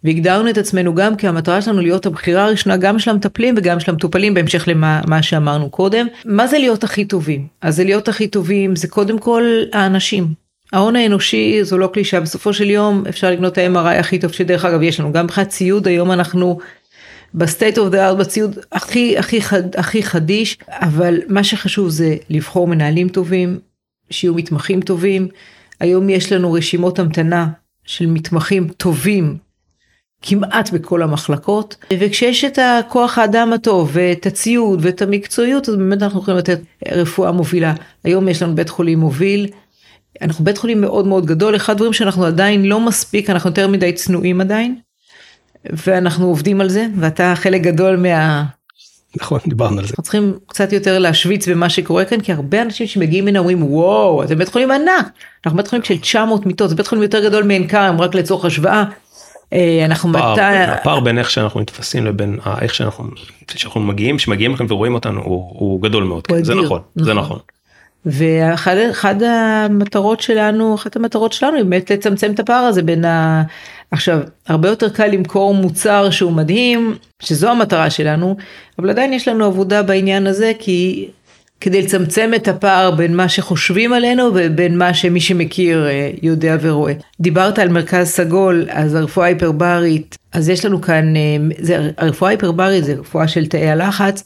והגדרנו 0.05 0.51
את 0.51 0.59
עצמנו 0.59 0.95
גם 0.95 1.17
כי 1.17 1.29
המטרה 1.29 1.63
שלנו 1.63 1.81
להיות 1.81 2.07
הבחירה 2.07 2.45
הראשונה 2.45 2.77
גם 2.77 2.99
של 2.99 3.11
המטפלים 3.11 3.55
וגם 3.59 3.81
של 3.81 3.91
המטופלים 3.91 4.35
בהמשך 4.35 4.69
למה 4.69 5.23
שאמרנו 5.23 5.71
קודם. 5.71 6.07
מה 6.25 6.47
זה 6.47 6.59
להיות 6.59 6.85
הכי 6.85 7.05
טובים? 7.05 7.47
אז 7.61 7.77
זה 7.77 7.85
להיות 7.85 8.09
הכי 8.09 8.29
טובים 8.29 8.77
זה 8.77 8.89
קודם 8.89 9.19
כל 9.19 9.43
האנשים. 9.73 10.27
ההון 10.73 10.97
האנושי 10.97 11.65
זו 11.65 11.79
לא 11.79 11.91
קלישה. 11.93 12.21
בסופו 12.21 12.53
של 12.53 12.71
יום 12.71 13.05
אפשר 13.09 13.31
לקנות 13.31 13.53
את 13.53 13.59
ה-MRI 13.59 14.01
הכי 14.01 14.19
טוב 14.19 14.33
שדרך 14.33 14.65
אגב 14.65 14.83
יש 14.83 15.01
לנו. 15.01 15.13
גם 15.13 15.25
מבחינת 15.25 15.49
ציוד 15.49 15.89
היום 15.89 16.13
אנחנו 16.13 16.59
ב 17.35 17.42
state 17.42 17.79
of 17.79 17.89
the 17.89 18.09
art 18.09 18.19
בציוד 18.19 18.59
הכי 18.73 19.19
הכי 19.19 19.43
חד, 19.43 19.77
הכי 19.77 20.03
חדיש. 20.03 20.59
אבל 20.69 21.21
מה 21.29 21.45
שחשוב 21.45 21.89
זה 21.89 22.17
לבחור 22.31 22.69
מנהלים 22.69 23.09
טובים 23.09 23.59
שיביאו 24.11 24.35
מתמחים 24.35 24.81
טובים. 24.81 25.29
היום 25.81 26.11
יש 26.11 26.33
לנו 26.33 26.53
רשימות 26.53 26.99
המתנה 26.99 27.49
של 27.85 28.07
מתמחים 28.07 28.69
טובים 28.69 29.37
כמעט 30.23 30.71
בכל 30.71 31.03
המחלקות 31.03 31.77
וכשיש 31.99 32.45
את 32.45 32.59
הכוח 32.63 33.19
האדם 33.19 33.53
הטוב 33.53 33.91
ואת 33.93 34.27
הציוד 34.27 34.79
ואת 34.83 35.03
המקצועיות 35.03 35.69
אז 35.69 35.77
באמת 35.77 36.03
אנחנו 36.03 36.21
יכולים 36.21 36.39
לתת 36.39 36.61
רפואה 36.93 37.33
מובילה 37.33 37.75
היום 38.05 38.29
יש 38.29 38.43
לנו 38.43 38.55
בית 38.55 38.69
חולים 38.69 38.99
מוביל. 38.99 39.49
אנחנו 40.23 40.45
בית 40.45 40.59
חולים 40.59 40.81
מאוד 40.81 41.07
מאוד 41.07 41.27
גדול 41.27 41.57
אחד 41.57 41.73
הדברים 41.73 41.93
שאנחנו 41.93 42.25
עדיין 42.25 42.65
לא 42.65 42.81
מספיק 42.81 43.31
אנחנו 43.31 43.51
יותר 43.51 43.69
מדי 43.69 43.93
צנועים 43.93 44.41
עדיין 44.41 44.77
ואנחנו 45.65 46.27
עובדים 46.27 46.61
על 46.61 46.69
זה 46.69 46.87
ואתה 46.97 47.33
חלק 47.37 47.61
גדול 47.61 47.97
מה... 47.97 48.45
נכון 49.21 49.41
דיברנו 49.47 49.79
על 49.79 49.85
זה. 49.85 49.91
אנחנו 49.91 50.03
צריכים 50.03 50.39
קצת 50.47 50.73
יותר 50.73 50.99
להשוויץ 50.99 51.49
במה 51.49 51.69
שקורה 51.69 52.05
כאן 52.05 52.21
כי 52.21 52.33
הרבה 52.33 52.63
אנשים 52.63 52.87
שמגיעים 52.87 53.29
הנה 53.29 53.39
אומרים 53.39 53.63
וואו 53.63 54.25
אתם 54.25 54.39
בית 54.39 54.49
חולים 54.49 54.71
ענק 54.71 55.09
אנחנו 55.47 55.57
בית 55.57 55.69
חולים 55.69 55.85
של 55.85 55.99
900 55.99 56.47
מיטות 56.47 56.71
זה 56.71 56.77
בית 56.77 56.87
חולים 56.87 57.03
יותר 57.03 57.25
גדול 57.25 57.43
מעין 57.43 57.69
כרם 57.69 58.01
רק 58.01 58.15
לצורך 58.15 58.45
השוואה. 58.45 58.85
אה, 59.53 59.85
אנחנו 59.85 60.09
מתי... 60.09 60.41
הפער 60.41 61.01
בין 61.01 61.19
איך 61.19 61.31
שאנחנו 61.31 61.61
נתפסים 61.61 62.07
לבין 62.07 62.39
איך 62.61 62.75
שאנחנו, 62.75 63.05
שאנחנו 63.55 63.81
מגיעים 63.81 64.19
שמגיעים 64.19 64.53
לכם 64.53 64.67
ורואים 64.69 64.95
אותנו 64.95 65.21
הוא, 65.23 65.53
הוא 65.59 65.83
גדול 65.83 66.05
מאוד. 66.05 66.23
הוא 66.31 66.39
זה 66.43 66.55
נכון, 66.55 66.81
נכון 66.97 67.05
זה 67.05 67.15
נכון. 67.15 67.39
ואחד 68.07 69.23
המטרות 69.23 70.21
שלנו 70.21 70.75
אחת 70.75 70.97
המטרות 70.97 71.33
שלנו 71.33 71.57
היא 71.57 71.65
באמת 71.65 71.91
לצמצם 71.91 72.33
את 72.33 72.41
הפער 72.41 72.65
הזה 72.65 72.83
בין 72.83 73.05
ה... 73.05 73.43
עכשיו 73.91 74.19
הרבה 74.49 74.69
יותר 74.69 74.89
קל 74.89 75.07
למכור 75.07 75.55
מוצר 75.55 76.11
שהוא 76.11 76.33
מדהים 76.33 76.95
שזו 77.21 77.51
המטרה 77.51 77.91
שלנו 77.91 78.37
אבל 78.79 78.91
עדיין 78.91 79.13
יש 79.13 79.29
לנו 79.29 79.45
עבודה 79.45 79.83
בעניין 79.83 80.27
הזה 80.27 80.53
כי 80.59 81.09
כדי 81.63 81.83
לצמצם 81.83 82.31
את 82.37 82.49
הפער 82.49 82.91
בין 82.91 83.17
מה 83.17 83.29
שחושבים 83.29 83.93
עלינו 83.93 84.31
ובין 84.35 84.79
מה 84.79 84.95
שמי 84.95 85.21
שמכיר 85.21 85.87
אה, 85.87 86.11
יודע 86.23 86.57
ורואה. 86.61 86.93
דיברת 87.21 87.59
על 87.59 87.69
מרכז 87.69 88.09
סגול 88.09 88.67
אז 88.71 88.95
הרפואה 88.95 89.27
היפרברית 89.27 90.19
אז 90.33 90.49
יש 90.49 90.65
לנו 90.65 90.81
כאן 90.81 91.17
אה, 91.17 91.37
זה, 91.59 91.91
הרפואה 91.99 92.31
היפרברית 92.31 92.85
זה 92.85 92.95
רפואה 92.95 93.29
של 93.29 93.47
תאי 93.47 93.69
הלחץ. 93.69 94.25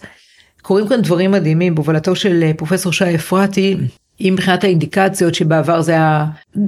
קורים 0.63 0.89
כאן 0.89 1.03
דברים 1.03 1.31
מדהימים 1.31 1.75
בהובלתו 1.75 2.17
של 2.17 2.43
אה, 2.43 2.53
פרופסור 2.57 2.93
שי 2.93 3.15
אפרתי 3.15 3.77
אם 4.21 4.33
מבחינת 4.33 4.65
האינדיקציות 4.65 5.35
שבעבר 5.35 5.83
זה 5.83 5.93
היה 5.93 6.27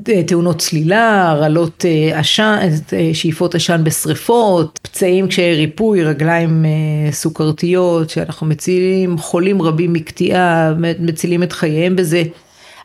אה, 0.08 0.22
תאונות 0.22 0.58
צלילה, 0.58 1.30
הרעלות 1.30 1.84
אה, 1.84 2.18
עשן, 2.18 2.58
אה, 2.92 3.10
שאיפות 3.12 3.54
עשן 3.54 3.80
בשריפות, 3.84 4.78
פצעים 4.82 5.28
קשיי 5.28 5.54
ריפוי, 5.54 6.04
רגליים 6.04 6.64
סוכרתיות, 7.10 8.10
שאנחנו 8.10 8.46
מצילים 8.46 9.18
חולים 9.18 9.62
רבים 9.62 9.92
מקטיעה, 9.92 10.74
מצילים 10.98 11.42
את 11.42 11.52
חייהם 11.52 11.96
בזה. 11.96 12.22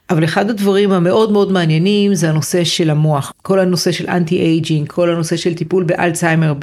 אבל 0.10 0.24
אחד 0.24 0.50
הדברים 0.50 0.92
המאוד 0.92 1.32
מאוד 1.32 1.52
מעניינים 1.52 2.16
זה 2.16 2.30
הנושא 2.30 2.64
של 2.64 2.90
המוח, 2.90 3.34
כל 3.42 3.60
הנושא 3.60 3.92
של 3.92 4.10
anti-aging, 4.10 4.88
כל 4.88 5.10
הנושא 5.10 5.36
של 5.36 5.54
טיפול 5.54 5.84
באלצהיימר 5.84 6.54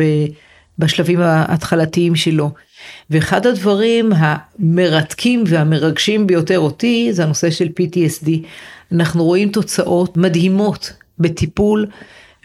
בשלבים 0.78 1.20
ההתחלתיים 1.20 2.16
שלו. 2.16 2.50
ואחד 3.10 3.46
הדברים 3.46 4.12
המרתקים 4.16 5.44
והמרגשים 5.46 6.26
ביותר 6.26 6.58
אותי 6.58 7.08
זה 7.12 7.24
הנושא 7.24 7.50
של 7.50 7.68
PTSD. 7.68 8.28
אנחנו 8.92 9.24
רואים 9.24 9.50
תוצאות 9.50 10.16
מדהימות 10.16 10.92
בטיפול 11.18 11.86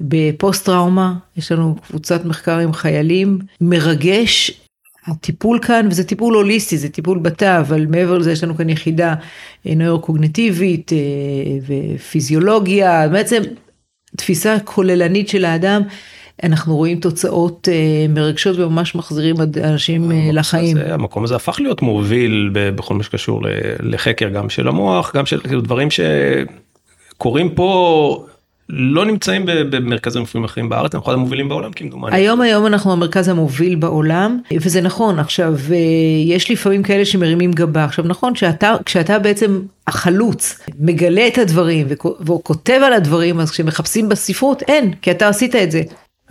בפוסט 0.01 0.65
טראומה, 0.65 1.13
יש 1.37 1.51
לנו 1.51 1.75
קבוצת 1.87 2.25
מחקר 2.25 2.57
עם 2.57 2.73
חיילים, 2.73 3.39
מרגש 3.61 4.51
הטיפול 5.07 5.59
כאן, 5.61 5.87
וזה 5.91 6.03
טיפול 6.03 6.35
הוליסטי, 6.35 6.77
זה 6.77 6.89
טיפול 6.89 7.19
בתא, 7.19 7.59
אבל 7.59 7.85
מעבר 7.85 8.17
לזה 8.17 8.31
יש 8.31 8.43
לנו 8.43 8.55
כאן 8.55 8.69
יחידה 8.69 9.15
אה, 9.67 9.75
נוירוקוגנטיבית 9.75 10.93
אה, 10.93 10.97
ופיזיולוגיה, 11.95 13.07
בעצם 13.09 13.41
תפיסה 14.17 14.57
כוללנית 14.63 15.29
של 15.29 15.45
האדם. 15.45 15.81
אנחנו 16.43 16.75
רואים 16.75 16.99
תוצאות 16.99 17.67
אה, 17.71 18.05
מרגשות 18.09 18.59
וממש 18.59 18.95
מחזירים 18.95 19.35
אנשים 19.63 20.11
אה, 20.11 20.29
לחיים. 20.33 20.77
הזה, 20.77 20.93
המקום 20.93 21.23
הזה 21.23 21.35
הפך 21.35 21.59
להיות 21.59 21.81
מוביל 21.81 22.49
בכל 22.53 22.93
מה 22.93 23.03
שקשור 23.03 23.41
לחקר 23.79 24.29
גם 24.29 24.49
של 24.49 24.67
המוח, 24.67 25.15
גם 25.15 25.25
של 25.25 25.39
כאילו, 25.39 25.61
דברים 25.61 25.87
שקורים 25.91 27.49
פה. 27.49 28.25
לא 28.69 29.05
נמצאים 29.05 29.45
במרכזים 29.45 30.21
רפואיים 30.21 30.45
אחרים 30.45 30.69
בארץ, 30.69 30.95
אנחנו 30.95 31.11
אחד 31.11 31.13
המובילים 31.13 31.49
בעולם 31.49 31.71
כמדומני. 31.73 32.15
היום 32.15 32.41
היום 32.41 32.65
אנחנו 32.65 32.91
המרכז 32.91 33.27
המוביל 33.27 33.75
בעולם, 33.75 34.39
וזה 34.61 34.81
נכון, 34.81 35.19
עכשיו 35.19 35.53
אה, 35.71 35.77
יש 36.25 36.51
לפעמים 36.51 36.83
כאלה 36.83 37.05
שמרימים 37.05 37.51
גבה, 37.51 37.83
עכשיו 37.83 38.05
נכון 38.07 38.35
שאתה, 38.35 38.75
כשאתה 38.85 39.19
בעצם 39.19 39.61
החלוץ, 39.87 40.59
מגלה 40.79 41.27
את 41.27 41.37
הדברים 41.37 41.87
וכותב 42.19 42.79
על 42.85 42.93
הדברים, 42.93 43.39
אז 43.39 43.51
כשמחפשים 43.51 44.09
בספרות 44.09 44.61
אין, 44.61 44.93
כי 45.01 45.11
אתה 45.11 45.27
עשית 45.27 45.55
את 45.55 45.71
זה. 45.71 45.81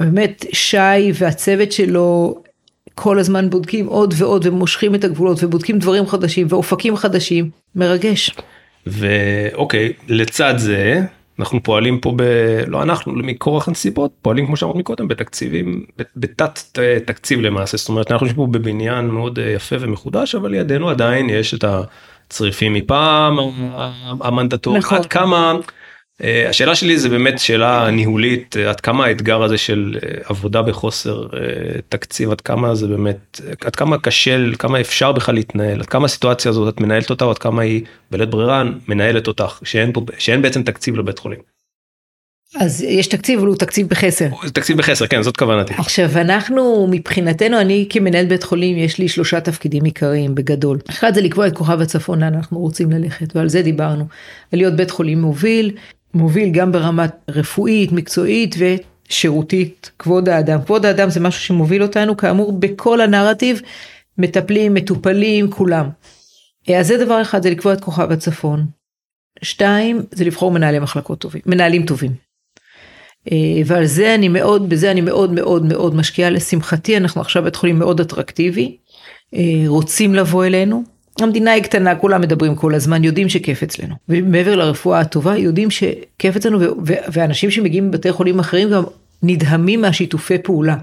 באמת 0.00 0.44
שי 0.52 1.12
והצוות 1.14 1.72
שלו 1.72 2.34
כל 2.94 3.18
הזמן 3.18 3.50
בודקים 3.50 3.86
עוד 3.86 4.14
ועוד 4.16 4.46
ומושכים 4.46 4.94
את 4.94 5.04
הגבולות 5.04 5.44
ובודקים 5.44 5.78
דברים 5.78 6.06
חדשים 6.06 6.46
ואופקים 6.50 6.96
חדשים, 6.96 7.50
מרגש. 7.74 8.30
ואוקיי, 8.86 9.92
לצד 10.08 10.54
זה 10.56 11.00
אנחנו 11.38 11.62
פועלים 11.62 12.00
פה 12.00 12.12
ב... 12.16 12.22
לא 12.66 12.82
אנחנו, 12.82 13.12
מכורח 13.12 13.68
הנסיבות, 13.68 14.10
פועלים 14.22 14.46
כמו 14.46 14.56
שאמרנו 14.56 14.78
מקודם 14.78 15.08
בתקציבים, 15.08 15.84
בתת 16.16 16.78
תקציב 17.04 17.40
למעשה, 17.40 17.76
זאת 17.76 17.88
אומרת 17.88 18.12
אנחנו 18.12 18.26
יושבים 18.26 18.46
פה 18.46 18.52
בבניין 18.58 19.06
מאוד 19.06 19.38
יפה 19.54 19.76
ומחודש, 19.80 20.34
אבל 20.34 20.50
לידינו 20.50 20.90
עדיין 20.90 21.30
יש 21.30 21.54
את 21.54 21.64
הצריפים 21.64 22.72
מפעם, 22.72 23.36
המנדטור, 24.20 24.78
נכון. 24.78 24.98
עד 24.98 25.06
כמה... 25.06 25.54
אה, 26.22 26.48
השאלה 26.48 26.74
שלי 26.74 26.98
זה 26.98 27.08
באמת 27.08 27.38
שאלה 27.38 27.90
ניהולית 27.90 28.56
עד 28.56 28.80
כמה 28.80 29.04
האתגר 29.04 29.42
הזה 29.42 29.58
של 29.58 29.98
אה, 30.02 30.18
עבודה 30.24 30.62
בחוסר 30.62 31.22
אה, 31.22 31.80
תקציב 31.88 32.30
עד 32.30 32.40
כמה 32.40 32.74
זה 32.74 32.86
באמת 32.86 33.40
עד 33.64 33.76
כמה 33.76 33.98
קשה 33.98 34.36
כמה 34.58 34.80
אפשר 34.80 35.12
בכלל 35.12 35.34
להתנהל 35.34 35.80
עד 35.80 35.86
כמה 35.86 36.04
הסיטואציה 36.04 36.50
הזאת 36.50 36.74
את 36.74 36.80
מנהלת 36.80 37.10
אותה 37.10 37.24
עד 37.24 37.38
כמה 37.38 37.62
היא 37.62 37.82
בלית 38.10 38.30
ברירה 38.30 38.64
מנהלת 38.88 39.26
אותך 39.26 39.60
שאין 39.64 39.92
פה 39.92 40.00
שאין 40.18 40.42
בעצם 40.42 40.62
תקציב 40.62 40.96
לבית 40.96 41.18
חולים. 41.18 41.38
אז 42.60 42.82
יש 42.82 43.06
תקציב 43.06 43.38
אבל 43.38 43.48
הוא 43.48 43.56
תקציב 43.56 43.88
בחסר. 43.88 44.28
תקציב 44.52 44.78
בחסר 44.78 45.06
כן 45.06 45.22
זאת 45.22 45.36
כוונתי. 45.36 45.74
עכשיו 45.78 46.10
אנחנו 46.14 46.88
מבחינתנו 46.90 47.60
אני 47.60 47.86
כמנהל 47.90 48.26
בית 48.26 48.42
חולים 48.42 48.78
יש 48.78 48.98
לי 48.98 49.08
שלושה 49.08 49.40
תפקידים 49.40 49.84
עיקריים 49.84 50.34
בגדול. 50.34 50.78
אחד 50.90 51.14
זה 51.14 51.20
לקבוע 51.20 51.46
את 51.46 51.56
כוכב 51.56 51.80
הצפון 51.80 52.20
לאן 52.20 52.34
אנחנו 52.34 52.58
רוצים 52.58 52.92
ללכת 52.92 53.36
ועל 53.36 53.48
זה 53.48 53.62
דיברנו. 53.62 54.04
להיות 54.52 54.76
בית 54.76 54.90
חולים 54.90 55.20
מוביל 55.20 55.76
מוביל 56.14 56.50
גם 56.50 56.72
ברמת 56.72 57.12
רפואית, 57.28 57.92
מקצועית 57.92 58.54
ושירותית, 58.58 59.90
כבוד 59.98 60.28
האדם. 60.28 60.62
כבוד 60.62 60.86
האדם 60.86 61.10
זה 61.10 61.20
משהו 61.20 61.40
שמוביל 61.40 61.82
אותנו, 61.82 62.16
כאמור, 62.16 62.52
בכל 62.52 63.00
הנרטיב, 63.00 63.60
מטפלים, 64.18 64.74
מטופלים, 64.74 65.50
כולם. 65.50 65.88
אז 66.76 66.86
זה 66.86 67.04
דבר 67.04 67.22
אחד, 67.22 67.42
זה 67.42 67.50
לקבוע 67.50 67.72
את 67.72 67.80
כוכב 67.80 68.12
הצפון. 68.12 68.66
שתיים, 69.42 70.02
זה 70.10 70.24
לבחור 70.24 70.50
מנהלי 70.50 70.78
מחלקות 70.78 71.18
טובים, 71.18 71.42
מנהלים 71.46 71.86
טובים. 71.86 72.12
אה, 73.32 73.62
ועל 73.66 73.86
זה 73.86 74.14
אני 74.14 74.28
מאוד, 74.28 74.68
בזה 74.68 74.90
אני 74.90 75.00
מאוד 75.00 75.32
מאוד 75.32 75.64
מאוד 75.64 75.94
משקיעה. 75.94 76.30
לשמחתי, 76.30 76.96
אנחנו 76.96 77.20
עכשיו 77.20 77.42
בית 77.42 77.56
חולים 77.56 77.78
מאוד 77.78 78.00
אטרקטיבי, 78.00 78.76
אה, 79.34 79.64
רוצים 79.66 80.14
לבוא 80.14 80.44
אלינו. 80.44 80.93
המדינה 81.20 81.50
היא 81.50 81.62
קטנה, 81.62 81.94
כולם 81.94 82.20
מדברים 82.20 82.54
כל 82.54 82.74
הזמן, 82.74 83.04
יודעים 83.04 83.28
שכיף 83.28 83.62
אצלנו. 83.62 83.94
ומעבר 84.08 84.54
לרפואה 84.56 85.00
הטובה, 85.00 85.36
יודעים 85.36 85.70
שכיף 85.70 86.36
אצלנו, 86.36 86.58
ואנשים 86.84 87.50
שמגיעים 87.50 87.88
מבתי 87.88 88.12
חולים 88.12 88.38
אחרים 88.38 88.70
גם 88.70 88.82
נדהמים 89.22 89.80
מהשיתופי 89.80 90.38
פעולה. 90.38 90.76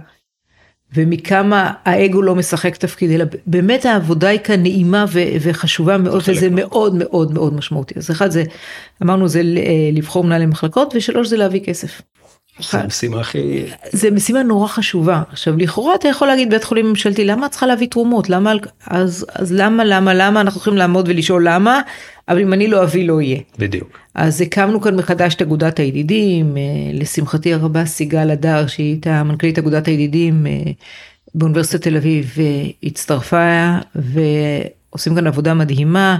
ומכמה 0.93 1.73
האגו 1.85 2.21
לא 2.21 2.35
משחק 2.35 2.75
תפקיד, 2.75 3.11
אלא 3.11 3.25
באמת 3.45 3.85
העבודה 3.85 4.27
היא 4.27 4.39
כאן 4.39 4.61
נעימה 4.61 5.05
ו- 5.09 5.19
וחשובה 5.41 5.97
מאוד, 5.97 6.23
וזה 6.27 6.49
מאוד 6.49 6.95
מאוד 6.95 7.33
מאוד 7.33 7.53
משמעותי. 7.53 7.93
אז 7.97 8.11
אחד 8.11 8.31
זה, 8.31 8.43
אמרנו 9.03 9.27
זה 9.27 9.41
לבחור 9.93 10.23
מנהלי 10.23 10.45
מחלקות, 10.45 10.93
ושלוש 10.95 11.27
זה 11.27 11.37
להביא 11.37 11.59
כסף. 11.59 12.01
זה 12.59 12.79
המשימה 12.79 13.19
הכי... 13.19 13.63
זה 13.91 14.11
משימה 14.11 14.43
נורא 14.43 14.67
חשובה. 14.67 15.23
עכשיו 15.31 15.57
לכאורה 15.57 15.95
אתה 15.95 16.07
יכול 16.07 16.27
להגיד 16.27 16.49
בית 16.49 16.63
חולים 16.63 16.85
ממשלתי 16.85 17.25
למה 17.25 17.45
את 17.45 17.51
צריכה 17.51 17.65
להביא 17.65 17.87
תרומות 17.87 18.29
למה 18.29 18.53
אז 18.87 19.25
אז 19.35 19.51
למה 19.53 19.83
למה 19.83 20.13
למה 20.13 20.41
אנחנו 20.41 20.61
יכולים 20.61 20.79
לעמוד 20.79 21.09
ולשאול 21.09 21.47
למה 21.47 21.81
אבל 22.29 22.41
אם 22.41 22.53
אני 22.53 22.67
לא 22.67 22.83
אביא 22.83 23.07
לא 23.07 23.21
יהיה. 23.21 23.39
בדיוק. 23.59 23.99
אז 24.15 24.41
הקמנו 24.41 24.81
כאן 24.81 24.95
מחדש 24.95 25.35
את 25.35 25.41
אגודת 25.41 25.79
הידידים 25.79 26.57
אה, 26.57 26.61
לשמחתי 26.93 27.53
הרבה 27.53 27.85
סיגל 27.85 28.31
הדר 28.31 28.67
שהיא 28.67 28.87
הייתה 28.87 29.23
מנכ"לית 29.23 29.57
אגודת 29.57 29.87
הידידים 29.87 30.47
אה, 30.47 30.71
באוניברסיטת 31.35 31.81
תל 31.81 31.97
אביב 31.97 32.35
הצטרפה 32.83 33.77
ועושים 33.95 35.15
כאן 35.15 35.27
עבודה 35.27 35.53
מדהימה. 35.53 36.17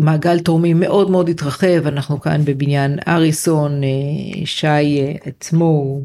מעגל 0.00 0.38
תורמים 0.38 0.80
מאוד 0.80 1.10
מאוד 1.10 1.28
התרחב, 1.28 1.86
אנחנו 1.86 2.20
כאן 2.20 2.40
בבניין 2.44 2.98
אריסון, 3.08 3.84
אה, 3.84 3.88
שי 4.44 4.66
אה, 4.66 5.12
עצמו 5.26 6.00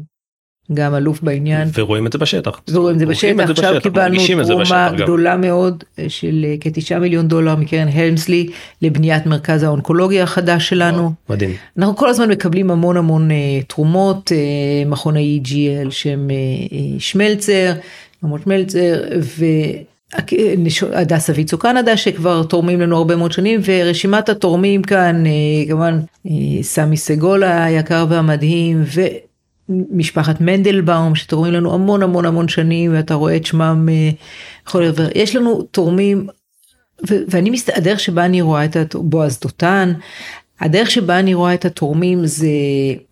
גם 0.74 0.94
אלוף 0.94 1.22
בעניין. 1.22 1.68
ורואים 1.74 2.06
את 2.06 2.12
זה 2.12 2.18
בשטח. 2.18 2.60
ורואים 2.70 2.94
את 2.94 3.00
זה 3.00 3.06
בשטח, 3.06 3.50
עכשיו 3.50 3.74
קיבלנו 3.82 4.18
תרומה 4.46 4.92
גדולה 4.96 5.36
מאוד 5.36 5.84
אה, 5.98 6.04
של 6.08 6.46
כתשעה 6.60 6.98
מיליון 6.98 7.28
דולר 7.28 7.56
מקרן 7.56 7.88
הלמסלי 7.88 8.46
לבניית 8.82 9.26
מרכז 9.26 9.62
האונקולוגיה 9.62 10.22
החדש 10.22 10.68
שלנו. 10.68 11.12
מדהים. 11.30 11.50
אנחנו 11.78 11.96
כל 11.96 12.08
הזמן 12.08 12.30
מקבלים 12.30 12.70
המון 12.70 12.96
המון 12.96 13.30
תרומות, 13.66 14.32
מכוני 14.86 15.40
EGL 15.44 15.90
שהם 15.90 16.30
שמלצר, 16.98 17.72
ממות 18.22 18.46
מלצר, 18.46 19.02
ו... 19.20 19.44
הדסה 20.92 21.32
ויצו 21.36 21.58
קנדה 21.58 21.96
שכבר 21.96 22.42
תורמים 22.42 22.80
לנו 22.80 22.96
הרבה 22.96 23.16
מאוד 23.16 23.32
שנים 23.32 23.60
ורשימת 23.64 24.28
התורמים 24.28 24.82
כאן 24.82 25.26
אה, 25.26 25.30
כמובן 25.68 26.00
אה, 26.26 26.62
סמי 26.62 26.96
סגול 26.96 27.44
היקר 27.44 28.06
והמדהים 28.08 28.84
ומשפחת 29.68 30.40
מנדלבאום 30.40 31.14
שתורמים 31.14 31.52
לנו 31.52 31.74
המון 31.74 32.02
המון 32.02 32.24
המון 32.24 32.48
שנים 32.48 32.94
ואתה 32.94 33.14
רואה 33.14 33.36
את 33.36 33.46
שמם 33.46 33.88
יכול 34.66 34.82
אה, 34.82 34.86
להיות 34.86 35.10
יש 35.14 35.36
לנו 35.36 35.62
תורמים 35.62 36.26
ואני 37.08 37.50
מסתכל 37.50 37.78
הדרך 37.78 38.00
שבה 38.00 38.24
אני 38.24 38.40
רואה 38.40 38.64
את 38.64 38.94
בועז 38.94 39.40
דותן 39.40 39.92
הדרך 40.60 40.90
שבה 40.90 41.18
אני 41.18 41.34
רואה 41.34 41.54
את 41.54 41.64
התורמים 41.64 42.26
זה 42.26 42.48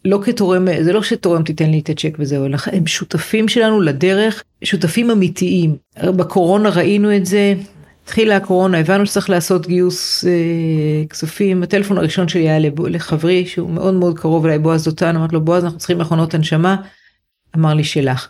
לא 0.04 0.20
כתורם, 0.24 0.68
זה 0.82 0.92
לא 0.92 1.02
שתורם 1.02 1.42
תיתן 1.42 1.70
לי 1.70 1.78
את 1.78 1.90
הצ'ק 1.90 2.16
וזהו, 2.18 2.46
הם 2.66 2.86
שותפים 2.86 3.48
שלנו 3.48 3.80
לדרך, 3.80 4.42
שותפים 4.64 5.10
אמיתיים. 5.10 5.76
בקורונה 6.04 6.68
ראינו 6.68 7.16
את 7.16 7.26
זה, 7.26 7.54
התחילה 8.04 8.36
הקורונה, 8.36 8.78
הבנו 8.78 9.06
שצריך 9.06 9.30
לעשות 9.30 9.66
גיוס 9.66 10.24
אה, 10.24 11.06
כספים, 11.10 11.62
הטלפון 11.62 11.98
הראשון 11.98 12.28
שלי 12.28 12.48
היה 12.48 12.70
לחברי 12.88 13.46
שהוא 13.46 13.70
מאוד 13.70 13.94
מאוד 13.94 14.18
קרוב 14.18 14.46
אליי, 14.46 14.58
בועז 14.58 14.84
דותן, 14.84 15.16
אמרתי 15.16 15.34
לו 15.34 15.40
בועז 15.40 15.64
אנחנו 15.64 15.78
צריכים 15.78 15.98
מכונות 15.98 16.34
הנשמה, 16.34 16.76
אמר 17.56 17.74
לי 17.74 17.84
שלך. 17.84 18.28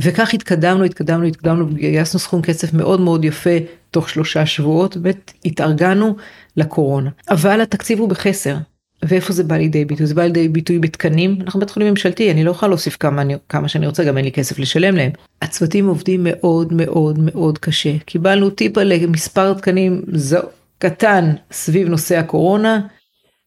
וכך 0.00 0.34
התקדמנו, 0.34 0.84
התקדמנו, 0.84 1.24
התקדמנו, 1.24 1.66
גייסנו 1.66 2.20
סכום 2.20 2.42
כסף 2.42 2.72
מאוד 2.72 3.00
מאוד 3.00 3.24
יפה 3.24 3.56
תוך 3.90 4.08
שלושה 4.08 4.46
שבועות, 4.46 4.96
באמת 4.96 5.32
התארגנו 5.44 6.16
לקורונה. 6.56 7.10
אבל 7.30 7.60
התקציב 7.60 7.98
הוא 7.98 8.08
בחסר. 8.08 8.56
ואיפה 9.02 9.32
זה 9.32 9.44
בא 9.44 9.56
לידי 9.56 9.84
ביטוי? 9.84 10.06
זה 10.06 10.14
בא 10.14 10.22
לידי 10.22 10.48
ביטוי 10.48 10.78
בתקנים. 10.78 11.38
אנחנו 11.40 11.60
בית 11.60 11.70
חולים 11.70 11.88
ממשלתי, 11.88 12.30
אני 12.30 12.44
לא 12.44 12.50
יכולה 12.50 12.70
להוסיף 12.70 12.96
כמה, 12.96 13.22
אני, 13.22 13.34
כמה 13.48 13.68
שאני 13.68 13.86
רוצה, 13.86 14.04
גם 14.04 14.16
אין 14.16 14.24
לי 14.24 14.32
כסף 14.32 14.58
לשלם 14.58 14.96
להם. 14.96 15.10
הצוותים 15.42 15.86
עובדים 15.86 16.20
מאוד 16.22 16.72
מאוד 16.72 17.18
מאוד 17.18 17.58
קשה. 17.58 17.98
קיבלנו 17.98 18.50
טיפה 18.50 18.82
למספר 18.82 19.54
תקנים 19.54 20.02
זו, 20.12 20.38
קטן 20.78 21.32
סביב 21.52 21.88
נושא 21.88 22.18
הקורונה. 22.18 22.80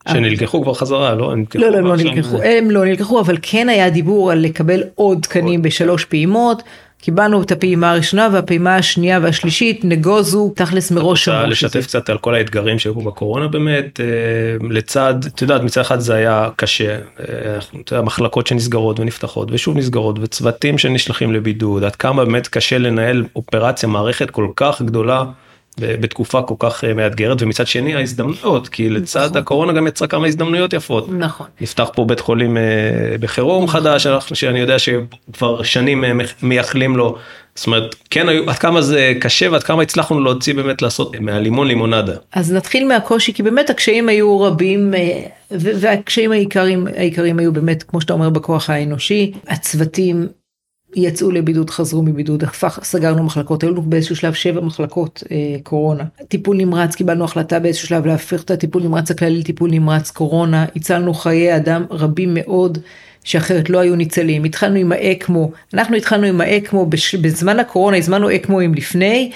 שנלקחו 0.10 0.64
כבר 0.64 0.74
חזרה 0.74 1.16
לא? 1.16 1.34
לא, 1.56 1.70
לא, 1.70 1.78
הם 1.78 1.86
לא 1.86 1.96
נלקחו, 1.96 2.42
הם 2.42 2.72
לא 2.72 2.86
נלקחו, 2.86 3.20
אבל 3.20 3.38
כן 3.42 3.70
היה 3.70 3.90
דיבור 3.90 4.32
על 4.32 4.40
לקבל 4.40 4.84
עוד 4.96 5.20
תקנים 5.22 5.62
בשלוש 5.62 6.06
פעימות. 6.06 6.64
קיבלנו 7.02 7.42
את 7.42 7.52
הפעימה 7.52 7.92
הראשונה 7.92 8.30
והפעימה 8.32 8.76
השנייה 8.76 9.20
והשלישית 9.22 9.82
נגוזו 9.84 10.54
תכלס 10.56 10.92
מראש. 10.92 11.28
רוצה 11.28 11.48
לשתף 11.48 11.86
קצת 11.86 12.10
על 12.10 12.18
כל 12.18 12.36
האתגרים 12.36 12.80
שהיו 12.80 12.94
בקורונה 12.96 13.48
באמת 13.48 14.00
אה, 14.00 14.06
לצד 14.70 15.14
את 15.28 15.42
יודעת 15.42 15.62
מצד 15.62 15.82
אחד 15.82 16.00
זה 16.00 16.16
היה 16.16 16.50
קשה 16.56 16.96
אה, 17.20 17.98
המחלקות 17.98 18.48
שנסגרות 18.48 19.00
ונפתחות 19.00 19.52
ושוב 19.52 19.78
נסגרות 19.78 20.20
וצוותים 20.22 20.78
שנשלחים 20.78 21.34
לבידוד 21.34 21.84
עד 21.84 21.96
כמה 21.96 22.26
באמת 22.26 22.48
קשה 22.48 22.78
לנהל 22.78 23.26
אופרציה 23.36 23.90
מערכת 23.90 24.30
כל 24.30 24.48
כך 24.56 24.82
גדולה. 24.82 25.24
בתקופה 25.80 26.42
כל 26.42 26.56
כך 26.60 26.84
אה, 26.84 26.94
מאתגרת 26.94 27.42
ומצד 27.42 27.68
שני 27.68 27.96
ההזדמנויות 27.96 28.70
כי 28.70 28.90
לצד 28.90 29.26
נכון. 29.26 29.38
הקורונה 29.38 29.74
גם 29.74 29.88
יצרה 29.88 30.08
כמה 30.08 30.28
הזדמנויות 30.28 30.74
יפות. 30.74 31.08
נכון. 31.18 31.48
נפתח 31.62 31.90
פה 31.94 32.06
בית 32.06 32.20
חולים 32.20 32.58
אה, 32.58 32.62
בחירום 33.20 33.64
נכון. 33.64 33.82
חדש 33.82 34.08
שאני 34.34 34.60
יודע 34.60 34.80
שכבר 34.80 35.64
שנים 35.64 36.04
אה, 36.04 36.12
מייחלים 36.42 36.98
לו. 36.98 37.18
זאת 37.56 37.68
אומרת 37.68 37.96
כן 38.10 38.30
היו 38.30 38.50
עד 38.50 38.56
כמה 38.56 38.82
זה 38.82 39.14
קשה 39.22 39.52
ועד 39.52 39.64
כמה 39.64 39.82
הצלחנו 39.82 40.20
להוציא 40.20 40.54
באמת 40.54 40.82
לעשות 40.82 41.16
מהלימון 41.20 41.68
לימונדה. 41.68 42.14
אז 42.34 42.54
נתחיל 42.54 42.88
מהקושי 42.88 43.34
כי 43.34 43.44
באמת 43.44 43.70
הקשיים 43.70 44.10
היו 44.10 44.42
רבים 44.42 44.94
והקשיים 45.52 46.32
העיקריים 46.32 46.88
העיקריים 46.98 47.40
היו 47.40 47.54
באמת 47.54 47.84
כמו 47.84 48.02
שאתה 48.02 48.14
אומר 48.14 48.30
בכוח 48.30 48.70
האנושי 48.70 49.32
הצוותים 49.48 50.28
יצאו 50.96 51.32
לבידוד, 51.32 51.70
חזרו 51.70 52.04
מבידוד, 52.04 52.44
הפך, 52.44 52.80
סגרנו 52.84 53.24
מחלקות, 53.24 53.64
היו 53.64 53.72
לנו 53.72 53.82
באיזשהו 53.82 54.16
שלב 54.16 54.34
שבע 54.34 54.62
מחלקות 54.62 55.24
אה, 55.32 55.38
קורונה. 55.64 56.04
טיפול 56.28 56.58
נמרץ, 56.58 56.96
קיבלנו 56.96 57.24
החלטה 57.24 57.60
באיזשהו 57.60 57.88
שלב 57.88 58.06
להפוך 58.06 58.42
את 58.42 58.52
הטיפול 58.52 58.84
נמרץ 58.84 59.12
הכללי 59.12 59.40
לטיפול 59.40 59.70
נמרץ 59.72 60.12
קורונה, 60.12 60.66
הצלנו 60.76 61.14
חיי 61.14 61.56
אדם 61.56 61.86
רבים 61.90 62.30
מאוד. 62.34 62.78
שאחרת 63.24 63.70
לא 63.70 63.80
היו 63.80 63.96
ניצלים, 63.96 64.44
התחלנו 64.44 64.76
עם 64.76 64.92
האקמו, 64.92 65.52
אנחנו 65.74 65.96
התחלנו 65.96 66.28
עם 66.28 66.42
האקמו 66.42 66.86
בזמן 67.22 67.60
הקורונה, 67.60 67.98
הזמנו 67.98 68.36
אקמואים 68.36 68.74
לפני, 68.74 69.32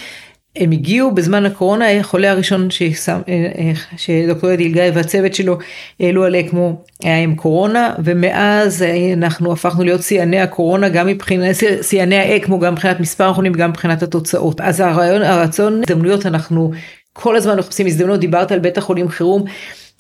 הם 0.56 0.72
הגיעו 0.72 1.12
בזמן 1.12 1.46
הקורונה, 1.46 1.92
החולה 1.92 2.32
הראשון 2.32 2.68
אה, 2.82 3.46
אה, 3.58 3.72
שדוקטור 3.98 4.54
אדי 4.54 4.68
אלגאי 4.68 4.90
והצוות 4.90 5.34
שלו 5.34 5.58
העלו 6.00 6.24
על 6.24 6.36
אקמו 6.36 6.82
היה 7.04 7.24
עם 7.24 7.36
קורונה, 7.36 7.94
ומאז 8.04 8.84
אה, 8.84 9.14
אנחנו 9.14 9.52
הפכנו 9.52 9.84
להיות 9.84 10.02
שיאני 10.02 10.40
הקורונה, 10.40 10.90
גם 10.90 11.08
מבחינת, 11.08 11.56
שיאני 11.82 12.16
האקמו, 12.16 12.60
גם 12.60 12.74
מבחינת 12.74 13.00
מספר 13.00 13.24
החולים 13.24 13.52
וגם 13.56 13.70
מבחינת 13.70 14.04
התוצאות. 14.04 14.62
אז 14.62 14.80
הרעיון, 14.80 15.22
הרצון, 15.22 15.82
הזדמנויות, 15.90 16.26
אנחנו 16.26 16.72
כל 17.14 17.36
הזמן 17.36 17.60
מחפשים 17.60 17.88
הזדמנות, 17.88 18.20
דיברת 18.20 18.52
על 18.52 18.60
בית 18.60 18.78
החולים 18.78 19.10
חירום. 19.10 19.46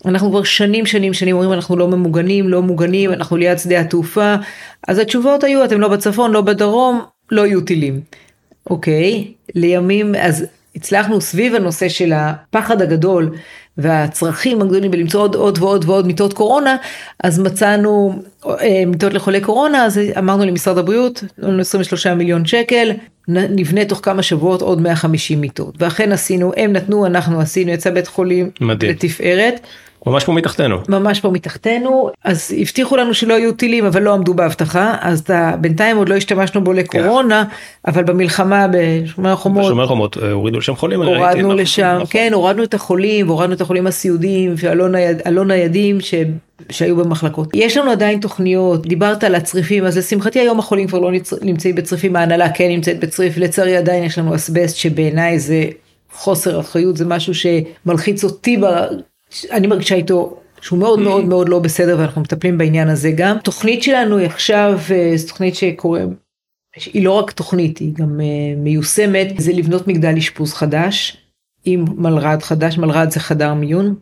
אנחנו 0.05 0.29
כבר 0.29 0.43
שנים 0.43 0.85
שנים 0.85 1.13
שנים 1.13 1.35
אומרים 1.35 1.53
אנחנו 1.53 1.77
לא 1.77 1.87
ממוגנים, 1.87 2.49
לא 2.49 2.61
מוגנים, 2.61 3.13
אנחנו 3.13 3.37
ליד 3.37 3.57
שדה 3.57 3.79
התעופה, 3.79 4.35
אז 4.87 4.99
התשובות 4.99 5.43
היו 5.43 5.63
אתם 5.63 5.81
לא 5.81 5.87
בצפון, 5.87 6.31
לא 6.31 6.41
בדרום, 6.41 7.01
לא 7.31 7.45
יהיו 7.45 7.61
טילים. 7.61 8.01
אוקיי, 8.69 9.31
לימים, 9.55 10.15
אז 10.15 10.45
הצלחנו 10.75 11.21
סביב 11.21 11.55
הנושא 11.55 11.89
של 11.89 12.13
הפחד 12.15 12.81
הגדול 12.81 13.35
והצרכים 13.77 14.61
הגדולים 14.61 14.91
בלמצוא 14.91 15.21
עוד 15.21 15.35
עוד 15.35 15.57
ועוד 15.59 15.85
ועוד 15.87 16.07
מיטות 16.07 16.33
קורונה, 16.33 16.75
אז 17.23 17.39
מצאנו 17.39 18.19
אה, 18.45 18.83
מיטות 18.87 19.13
לחולי 19.13 19.41
קורונה, 19.41 19.85
אז 19.85 19.99
אמרנו 20.17 20.45
למשרד 20.45 20.77
הבריאות, 20.77 21.23
23 21.59 22.07
מיליון 22.07 22.45
שקל, 22.45 22.91
נבנה 23.27 23.85
תוך 23.85 23.99
כמה 24.03 24.23
שבועות 24.23 24.61
עוד 24.61 24.81
150 24.81 25.41
מיטות. 25.41 25.75
ואכן 25.79 26.11
עשינו, 26.11 26.51
הם 26.57 26.73
נתנו, 26.73 27.05
אנחנו 27.05 27.41
עשינו, 27.41 27.71
יצא 27.71 27.89
בית 27.89 28.07
חולים 28.07 28.49
מדהים. 28.61 28.91
לתפארת. 28.91 29.59
ממש 30.05 30.23
פה 30.23 30.33
מתחתנו. 30.33 30.77
ממש 30.89 31.19
פה 31.19 31.29
מתחתנו, 31.29 32.09
אז 32.23 32.55
הבטיחו 32.61 32.97
לנו 32.97 33.13
שלא 33.13 33.33
יהיו 33.33 33.51
טילים 33.51 33.85
אבל 33.85 34.01
לא 34.01 34.13
עמדו 34.13 34.33
בהבטחה, 34.33 34.95
אז 35.01 35.23
בינתיים 35.61 35.97
עוד 35.97 36.09
לא 36.09 36.15
השתמשנו 36.15 36.63
בו 36.63 36.73
לקורונה. 36.73 37.43
אבל 37.87 38.03
במלחמה 38.03 38.67
בשומר 38.71 39.31
החומות, 39.31 39.65
בשומר 39.65 39.83
החומות 39.83 40.17
אה, 40.17 40.31
הורידו 40.31 40.57
לשם 40.57 40.75
חולים, 40.75 41.01
הורדנו 41.01 41.53
לשם, 41.53 41.93
נכון. 41.95 42.07
כן 42.09 42.31
הורדנו 42.33 42.63
את 42.63 42.73
החולים, 42.73 43.27
הורדנו 43.27 43.53
את 43.53 43.61
החולים 43.61 43.87
הסיעודיים 43.87 44.53
והלא 44.57 45.45
ניידים 45.45 46.01
ש... 46.01 46.13
שהיו 46.69 46.95
במחלקות. 46.95 47.49
יש 47.53 47.77
לנו 47.77 47.91
עדיין 47.91 48.19
תוכניות, 48.19 48.87
דיברת 48.87 49.23
על 49.23 49.35
הצריפים, 49.35 49.85
אז 49.85 49.97
לשמחתי 49.97 50.39
היום 50.39 50.59
החולים 50.59 50.87
כבר 50.87 50.99
לא 50.99 51.11
נמצאים 51.41 51.75
בצריפים, 51.75 52.15
ההנהלה 52.15 52.49
כן 52.49 52.67
נמצאת 52.67 52.99
בצריף, 52.99 53.37
לצערי 53.37 53.77
עדיין 53.77 54.03
יש 54.03 54.17
לנו 54.17 54.35
אסבסט 54.35 54.75
שבעיניי 54.75 55.39
זה 55.39 55.65
חוסר 56.13 56.59
אחריות, 56.59 56.97
זה 56.97 57.05
משהו 57.05 57.33
שמלחיץ 57.33 58.23
אותי 58.23 58.57
אני 59.51 59.67
מרגישה 59.67 59.95
איתו 59.95 60.37
שהוא 60.61 60.79
מאוד 60.79 60.99
מאוד 60.99 61.25
מאוד 61.25 61.49
לא 61.49 61.59
בסדר 61.59 61.95
ואנחנו 61.99 62.21
מטפלים 62.21 62.57
בעניין 62.57 62.89
הזה 62.89 63.11
גם. 63.11 63.37
תוכנית 63.43 63.83
שלנו 63.83 64.17
היא 64.17 64.25
עכשיו, 64.27 64.79
אה, 64.91 65.11
זו 65.15 65.27
תוכנית 65.27 65.55
שקוראים, 65.55 66.13
היא 66.93 67.05
לא 67.05 67.11
רק 67.11 67.31
תוכנית, 67.31 67.77
היא 67.77 67.93
גם 67.93 68.21
אה, 68.21 68.55
מיושמת, 68.57 69.27
זה 69.37 69.51
לבנות 69.51 69.87
מגדל 69.87 70.17
אשפוז 70.17 70.53
חדש. 70.53 71.17
עם 71.65 71.85
מלר"ד 71.97 72.43
חדש, 72.43 72.77
מלר"ד 72.77 73.11
זה 73.11 73.19
חדר 73.19 73.53
מיון, 73.53 73.95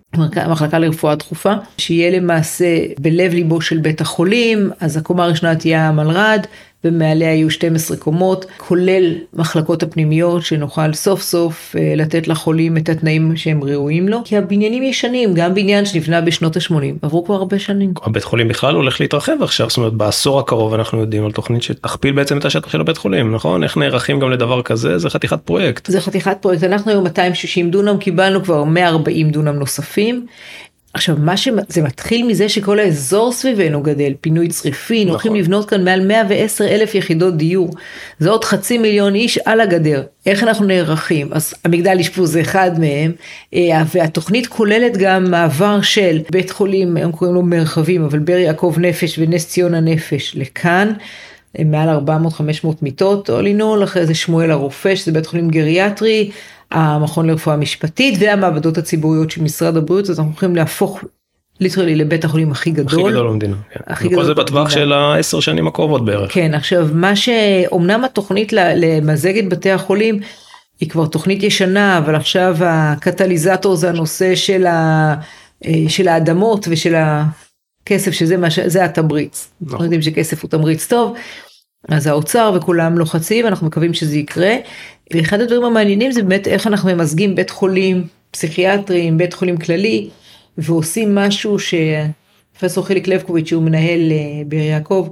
מחלקה 0.49 0.79
לרפואה 0.79 1.15
דחופה, 1.15 1.53
שיהיה 1.77 2.19
למעשה 2.19 2.85
בלב 2.99 3.33
ליבו 3.33 3.61
של 3.61 3.77
בית 3.77 4.01
החולים, 4.01 4.71
אז 4.79 4.97
הקומה 4.97 5.23
הראשונה 5.23 5.55
תהיה 5.55 5.87
המלר"ד, 5.87 6.47
ומעליה 6.85 7.33
יהיו 7.33 7.49
12 7.49 7.97
קומות, 7.97 8.45
כולל 8.57 9.13
מחלקות 9.33 9.83
הפנימיות, 9.83 10.41
שנוכל 10.41 10.93
סוף 10.93 11.21
סוף 11.21 11.75
אה, 11.79 11.93
לתת 11.95 12.27
לחולים 12.27 12.77
את 12.77 12.89
התנאים 12.89 13.35
שהם 13.35 13.63
ראויים 13.63 14.09
לו, 14.09 14.21
כי 14.25 14.37
הבניינים 14.37 14.83
ישנים, 14.83 15.33
גם 15.33 15.53
בניין 15.53 15.85
שנבנה 15.85 16.21
בשנות 16.21 16.57
ה-80, 16.57 16.73
עברו 17.01 17.25
כבר 17.25 17.35
הרבה 17.35 17.59
שנים. 17.59 17.93
הבית 18.03 18.23
חולים 18.23 18.47
בכלל 18.47 18.75
הולך 18.75 19.01
להתרחב 19.01 19.43
עכשיו, 19.43 19.69
זאת 19.69 19.77
אומרת 19.77 19.93
בעשור 19.93 20.39
הקרוב 20.39 20.73
אנחנו 20.73 20.99
יודעים 20.99 21.25
על 21.25 21.31
תוכנית 21.31 21.63
שתכפיל 21.63 22.13
בעצם 22.13 22.37
את 22.37 22.45
השטח 22.45 22.69
של 22.69 22.81
הבית 22.81 22.97
חולים, 22.97 23.35
נכון? 23.35 23.63
איך 23.63 23.77
נערכים 23.77 24.19
גם 24.19 24.31
לדבר 24.31 24.61
כזה? 24.61 24.97
זה 24.97 25.09
חתיכת 25.09 25.39
פרויקט. 25.45 25.91
זה 25.91 26.01
חתיכת 26.01 26.37
פרויקט, 26.41 26.63
אנחנו 26.63 26.91
היום 26.91 27.03
260 27.03 27.71
דונם, 27.71 27.97
קיבלנו 27.97 28.43
כבר 28.43 28.63
140 28.63 29.29
דונם 29.29 29.55
נוספים. 29.55 30.25
עכשיו 30.93 31.15
מה 31.19 31.37
שזה 31.37 31.81
מתחיל 31.83 32.27
מזה 32.27 32.49
שכל 32.49 32.79
האזור 32.79 33.31
סביבנו 33.31 33.83
גדל, 33.83 34.13
פינוי 34.21 34.47
צריפין, 34.47 35.01
נכון. 35.01 35.09
הולכים 35.09 35.35
לבנות 35.35 35.69
כאן 35.69 35.85
מעל 35.85 36.07
110 36.07 36.67
אלף 36.67 36.95
יחידות 36.95 37.37
דיור, 37.37 37.69
זה 38.19 38.29
עוד 38.29 38.43
חצי 38.43 38.77
מיליון 38.77 39.15
איש 39.15 39.37
על 39.37 39.61
הגדר, 39.61 40.03
איך 40.25 40.43
אנחנו 40.43 40.65
נערכים, 40.65 41.33
אז 41.33 41.53
המגדל 41.65 41.97
אשפוז 41.99 42.31
זה 42.31 42.41
אחד 42.41 42.71
מהם, 42.79 43.11
אה, 43.53 43.83
והתוכנית 43.95 44.47
כוללת 44.47 44.97
גם 44.97 45.31
מעבר 45.31 45.81
של 45.81 46.19
בית 46.31 46.51
חולים, 46.51 46.97
הם 46.97 47.11
קוראים 47.11 47.35
לו 47.35 47.41
מרחבים, 47.41 48.03
אבל 48.03 48.19
באר 48.19 48.37
יעקב 48.37 48.75
נפש 48.77 49.19
ונס 49.19 49.47
ציונה 49.47 49.79
נפש. 49.79 50.35
לכאן. 50.35 50.93
מעל 51.59 51.89
400-500 51.89 52.67
מיטות, 52.81 53.29
in 53.29 53.61
all, 53.61 53.83
אחרי 53.83 54.05
זה 54.05 54.13
שמואל 54.13 54.51
הרופא, 54.51 54.95
שזה 54.95 55.11
בית 55.11 55.25
חולים 55.25 55.49
גריאטרי, 55.49 56.31
המכון 56.73 57.27
לרפואה 57.27 57.55
משפטית 57.55 58.15
והמעבדות 58.19 58.77
הציבוריות 58.77 59.31
של 59.31 59.41
משרד 59.41 59.77
הבריאות, 59.77 60.09
אז 60.09 60.19
אנחנו 60.19 60.31
הולכים 60.31 60.55
להפוך 60.55 61.03
ליטרלי 61.59 61.95
לבית 61.95 62.25
החולים 62.25 62.51
הכי 62.51 62.71
גדול. 62.71 63.01
הכי 63.01 63.11
גדול 63.11 63.27
במדינה. 63.27 63.55
כן. 63.73 63.79
הכי 63.87 64.07
גדול. 64.07 64.25
זה 64.25 64.33
בטווח 64.33 64.69
של 64.69 64.91
העשר 64.91 65.39
שנים 65.39 65.67
הקרובות 65.67 66.05
בערך. 66.05 66.33
כן, 66.33 66.53
עכשיו 66.53 66.87
מה 66.93 67.15
שאומנם 67.15 68.03
התוכנית 68.03 68.53
למזג 68.53 69.37
את 69.37 69.49
בתי 69.49 69.71
החולים 69.71 70.19
היא 70.79 70.89
כבר 70.89 71.05
תוכנית 71.05 71.43
ישנה, 71.43 71.97
אבל 71.97 72.15
עכשיו 72.15 72.57
הקטליזטור 72.61 73.75
זה 73.75 73.89
הנושא 73.89 74.35
של, 74.35 74.65
ה, 74.65 75.15
של 75.87 76.07
האדמות 76.07 76.67
ושל 76.69 76.95
הכסף, 76.95 78.11
שזה 78.11 78.37
מה 78.37 78.49
ש... 78.49 78.59
זה 78.59 78.85
התמריץ. 78.85 79.47
נכון. 79.61 79.71
אנחנו 79.71 79.85
יודעים 79.85 80.01
שכסף 80.01 80.43
הוא 80.43 80.49
תמריץ 80.49 80.87
טוב. 80.87 81.13
אז 81.89 82.07
האוצר 82.07 82.53
וכולם 82.55 82.97
לוחצים, 82.97 83.47
אנחנו 83.47 83.67
מקווים 83.67 83.93
שזה 83.93 84.17
יקרה. 84.17 84.55
ואחד 85.13 85.41
הדברים 85.41 85.63
המעניינים 85.63 86.11
זה 86.11 86.23
באמת 86.23 86.47
איך 86.47 86.67
אנחנו 86.67 86.89
ממזגים 86.89 87.35
בית 87.35 87.49
חולים 87.49 88.07
פסיכיאטרי 88.31 89.01
עם 89.01 89.17
בית 89.17 89.33
חולים 89.33 89.57
כללי, 89.57 90.09
ועושים 90.57 91.15
משהו 91.15 91.57
שפרופסור 91.59 92.85
חיליק 92.85 93.07
לבקוביץ' 93.07 93.47
שהוא 93.47 93.63
מנהל 93.63 94.11
אה, 94.11 94.17
באר 94.47 94.59
יעקב, 94.59 95.07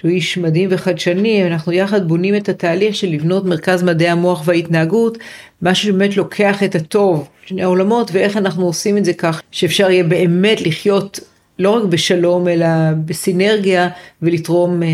שהוא 0.00 0.10
איש 0.10 0.38
מדהים 0.38 0.68
וחדשני, 0.72 1.46
אנחנו 1.46 1.72
יחד 1.72 2.08
בונים 2.08 2.36
את 2.36 2.48
התהליך 2.48 2.94
של 2.94 3.08
לבנות 3.08 3.44
מרכז 3.44 3.82
מדעי 3.82 4.08
המוח 4.08 4.42
וההתנהגות, 4.44 5.18
משהו 5.62 5.88
שבאמת 5.88 6.16
לוקח 6.16 6.62
את 6.62 6.74
הטוב 6.74 7.28
שני 7.46 7.62
העולמות 7.62 8.10
ואיך 8.12 8.36
אנחנו 8.36 8.66
עושים 8.66 8.98
את 8.98 9.04
זה 9.04 9.12
כך 9.12 9.42
שאפשר 9.50 9.90
יהיה 9.90 10.04
באמת 10.04 10.60
לחיות 10.60 11.20
לא 11.58 11.70
רק 11.70 11.84
בשלום 11.84 12.48
אלא 12.48 12.66
בסינרגיה 13.04 13.88
ולתרום 14.22 14.82
אה, 14.82 14.88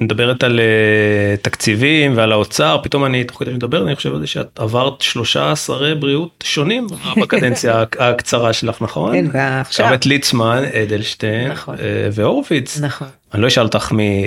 מדברת 0.00 0.44
על 0.44 0.60
uh, 0.60 1.40
תקציבים 1.42 2.16
ועל 2.16 2.32
האוצר 2.32 2.78
פתאום 2.82 3.04
אני 3.04 3.24
תוך 3.24 3.38
כדי 3.38 3.52
מדבר 3.52 3.86
אני 3.86 3.96
חושב 3.96 4.14
על 4.14 4.20
זה 4.20 4.26
שאת 4.26 4.58
עברת 4.58 5.00
שלושה 5.00 5.56
שרי 5.56 5.94
בריאות 5.94 6.44
שונים 6.44 6.86
בקדנציה 7.22 7.84
הקצרה 7.98 8.52
שלך 8.52 8.82
נכון? 8.82 9.12
כן 9.12 9.26
ועכשיו. 9.32 9.94
את 9.94 10.06
ליצמן 10.06 10.62
אדלשטיין 10.82 11.50
נכון. 11.50 11.74
uh, 11.74 11.78
והורוביץ. 12.12 12.80
נכון. 12.80 13.08
אני 13.34 13.42
לא 13.42 13.46
אשאל 13.46 13.62
אותך 13.62 13.92
מי. 13.92 14.24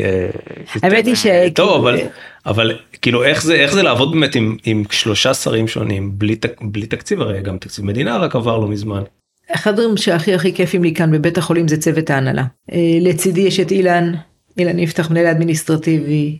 Uh, 0.73 0.79
האמת 0.83 1.05
היא 1.05 1.15
ש... 1.15 1.27
טוב 1.55 1.87
אבל 1.87 1.99
אבל 2.45 2.77
כאילו 3.01 3.23
איך 3.23 3.43
זה 3.43 3.55
איך 3.55 3.73
זה 3.73 3.83
לעבוד 3.83 4.11
באמת 4.11 4.35
עם, 4.35 4.57
עם 4.65 4.83
שלושה 4.91 5.33
שרים 5.33 5.67
שונים 5.67 6.11
בלי, 6.19 6.35
בלי 6.61 6.85
תקציב 6.85 7.21
הרי 7.21 7.41
גם 7.41 7.57
תקציב 7.57 7.85
מדינה 7.85 8.17
רק 8.17 8.35
עבר 8.35 8.57
לא 8.57 8.67
מזמן. 8.67 9.01
אחד 9.51 9.71
הדברים 9.71 9.97
שהכי 9.97 10.33
הכי 10.33 10.53
כיפים 10.53 10.83
לי 10.83 10.93
כאן 10.93 11.11
בבית 11.11 11.37
החולים 11.37 11.67
זה 11.67 11.77
צוות 11.77 12.09
ההנהלה. 12.09 12.43
לצידי 13.01 13.41
יש 13.41 13.59
את 13.59 13.71
אילן. 13.71 14.11
אילן 14.57 14.79
יפתח 14.79 15.11
מנהל 15.11 15.27
אדמיניסטרטיבי, 15.27 16.37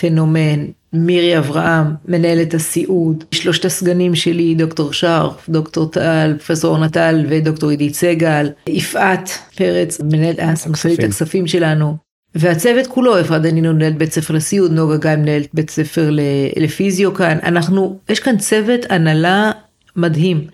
פנומן, 0.00 0.66
מירי 0.92 1.38
אברהם, 1.38 1.86
מנהלת 2.08 2.54
הסיעוד, 2.54 3.24
שלושת 3.32 3.64
הסגנים 3.64 4.14
שלי, 4.14 4.54
דוקטור 4.54 4.92
שרף, 4.92 5.48
דוקטור 5.48 5.90
טל, 5.90 6.34
פרופסור 6.38 6.70
אורנה 6.70 6.88
טל 6.88 7.24
ודוקטור 7.28 7.70
עידית 7.70 7.94
סגל, 7.94 8.50
יפעת 8.68 9.30
פרץ, 9.56 10.00
מנהלת 10.00 10.54
סמכ"לית 10.54 11.04
הכספים. 11.04 11.46
שלנו, 11.46 11.96
והצוות 12.34 12.86
כולו, 12.86 13.20
אפרת 13.20 13.42
דנינו 13.42 13.74
מנהלת 13.74 13.98
בית 13.98 14.12
ספר 14.12 14.34
לסיעוד, 14.34 14.72
נוגה 14.72 14.96
גיא 14.96 15.16
מנהלת 15.16 15.48
בית 15.54 15.70
ספר 15.70 16.10
לפיזיו 16.56 17.14
כאן, 17.14 17.38
אנחנו, 17.42 17.98
יש 18.08 18.20
כאן 18.20 18.38
צוות 18.38 18.80
הנהלה 18.90 19.52
מדהים, 19.96 20.46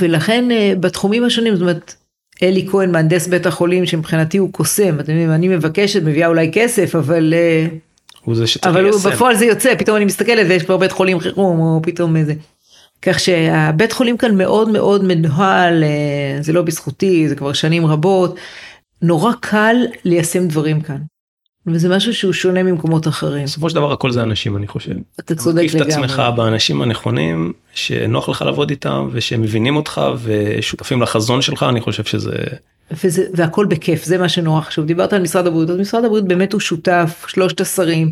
ולכן 0.00 0.50
אה, 0.50 0.72
בתחומים 0.80 1.24
השונים, 1.24 1.54
זאת 1.54 1.62
אומרת, 1.62 1.94
אלי 2.42 2.66
כהן 2.70 2.92
מהנדס 2.92 3.26
בית 3.26 3.46
החולים 3.46 3.86
שמבחינתי 3.86 4.38
הוא 4.38 4.52
קוסם 4.52 5.00
אתם 5.00 5.12
יודעים 5.12 5.30
אני 5.30 5.48
מבקשת 5.48 6.02
מביאה 6.02 6.28
אולי 6.28 6.50
כסף 6.52 6.94
אבל 6.94 7.34
אה, 7.36 7.66
הוא 8.24 8.34
זה 8.34 8.46
שצריך 8.46 8.74
אבל 8.76 8.84
הוא, 8.84 9.00
בפועל 9.00 9.36
זה 9.36 9.44
יוצא 9.44 9.74
פתאום 9.78 9.96
אני 9.96 10.04
מסתכלת 10.04 10.46
ויש 10.48 10.62
כבר 10.62 10.76
בית 10.76 10.92
חולים 10.92 11.20
חירום 11.20 11.60
או 11.60 11.80
פתאום 11.82 12.16
איזה. 12.16 12.34
כך 13.02 13.20
שהבית 13.20 13.92
חולים 13.92 14.16
כאן 14.16 14.34
מאוד 14.34 14.68
מאוד 14.68 15.04
מנוהל 15.04 15.84
אה, 15.84 16.42
זה 16.42 16.52
לא 16.52 16.62
בזכותי 16.62 17.28
זה 17.28 17.36
כבר 17.36 17.52
שנים 17.52 17.86
רבות 17.86 18.36
נורא 19.02 19.32
קל 19.40 19.76
ליישם 20.04 20.48
דברים 20.48 20.80
כאן. 20.80 20.98
וזה 21.66 21.96
משהו 21.96 22.14
שהוא 22.14 22.32
שונה 22.32 22.62
ממקומות 22.62 23.08
אחרים. 23.08 23.44
בסופו 23.44 23.70
של 23.70 23.74
דבר 23.76 23.92
הכל 23.92 24.10
זה 24.10 24.22
אנשים 24.22 24.56
אני 24.56 24.66
חושב. 24.66 24.92
אתה 25.20 25.34
צודק 25.34 25.62
לגמרי. 25.62 25.68
תקיף 25.68 25.82
את 25.82 25.86
עצמך 25.86 26.22
באנשים 26.36 26.82
הנכונים 26.82 27.52
שנוח 27.74 28.28
לך 28.28 28.42
לעבוד 28.42 28.70
איתם 28.70 29.08
ושמבינים 29.12 29.76
אותך 29.76 30.00
ושותפים 30.22 31.02
לחזון 31.02 31.42
שלך 31.42 31.62
אני 31.62 31.80
חושב 31.80 32.04
שזה. 32.04 32.36
וזה, 33.04 33.26
והכל 33.34 33.66
בכיף 33.66 34.04
זה 34.04 34.18
מה 34.18 34.28
שנורא 34.28 34.60
חשוב 34.60 34.86
דיברת 34.86 35.12
על 35.12 35.22
משרד 35.22 35.46
הבריאות 35.46 35.70
אז 35.70 35.78
משרד 35.78 36.04
הבריאות 36.04 36.28
באמת 36.28 36.52
הוא 36.52 36.60
שותף 36.60 37.24
שלושת 37.28 37.60
השרים 37.60 38.10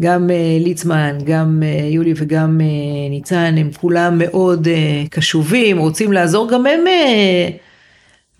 גם 0.00 0.28
uh, 0.28 0.64
ליצמן 0.64 1.18
גם 1.24 1.62
uh, 1.62 1.84
יולי 1.84 2.12
וגם 2.16 2.60
uh, 2.60 3.10
ניצן 3.10 3.54
הם 3.58 3.70
כולם 3.80 4.18
מאוד 4.18 4.66
uh, 4.66 5.08
קשובים 5.10 5.78
רוצים 5.78 6.12
לעזור 6.12 6.48
גם 6.50 6.66
הם 6.66 6.80
uh, 6.86 7.52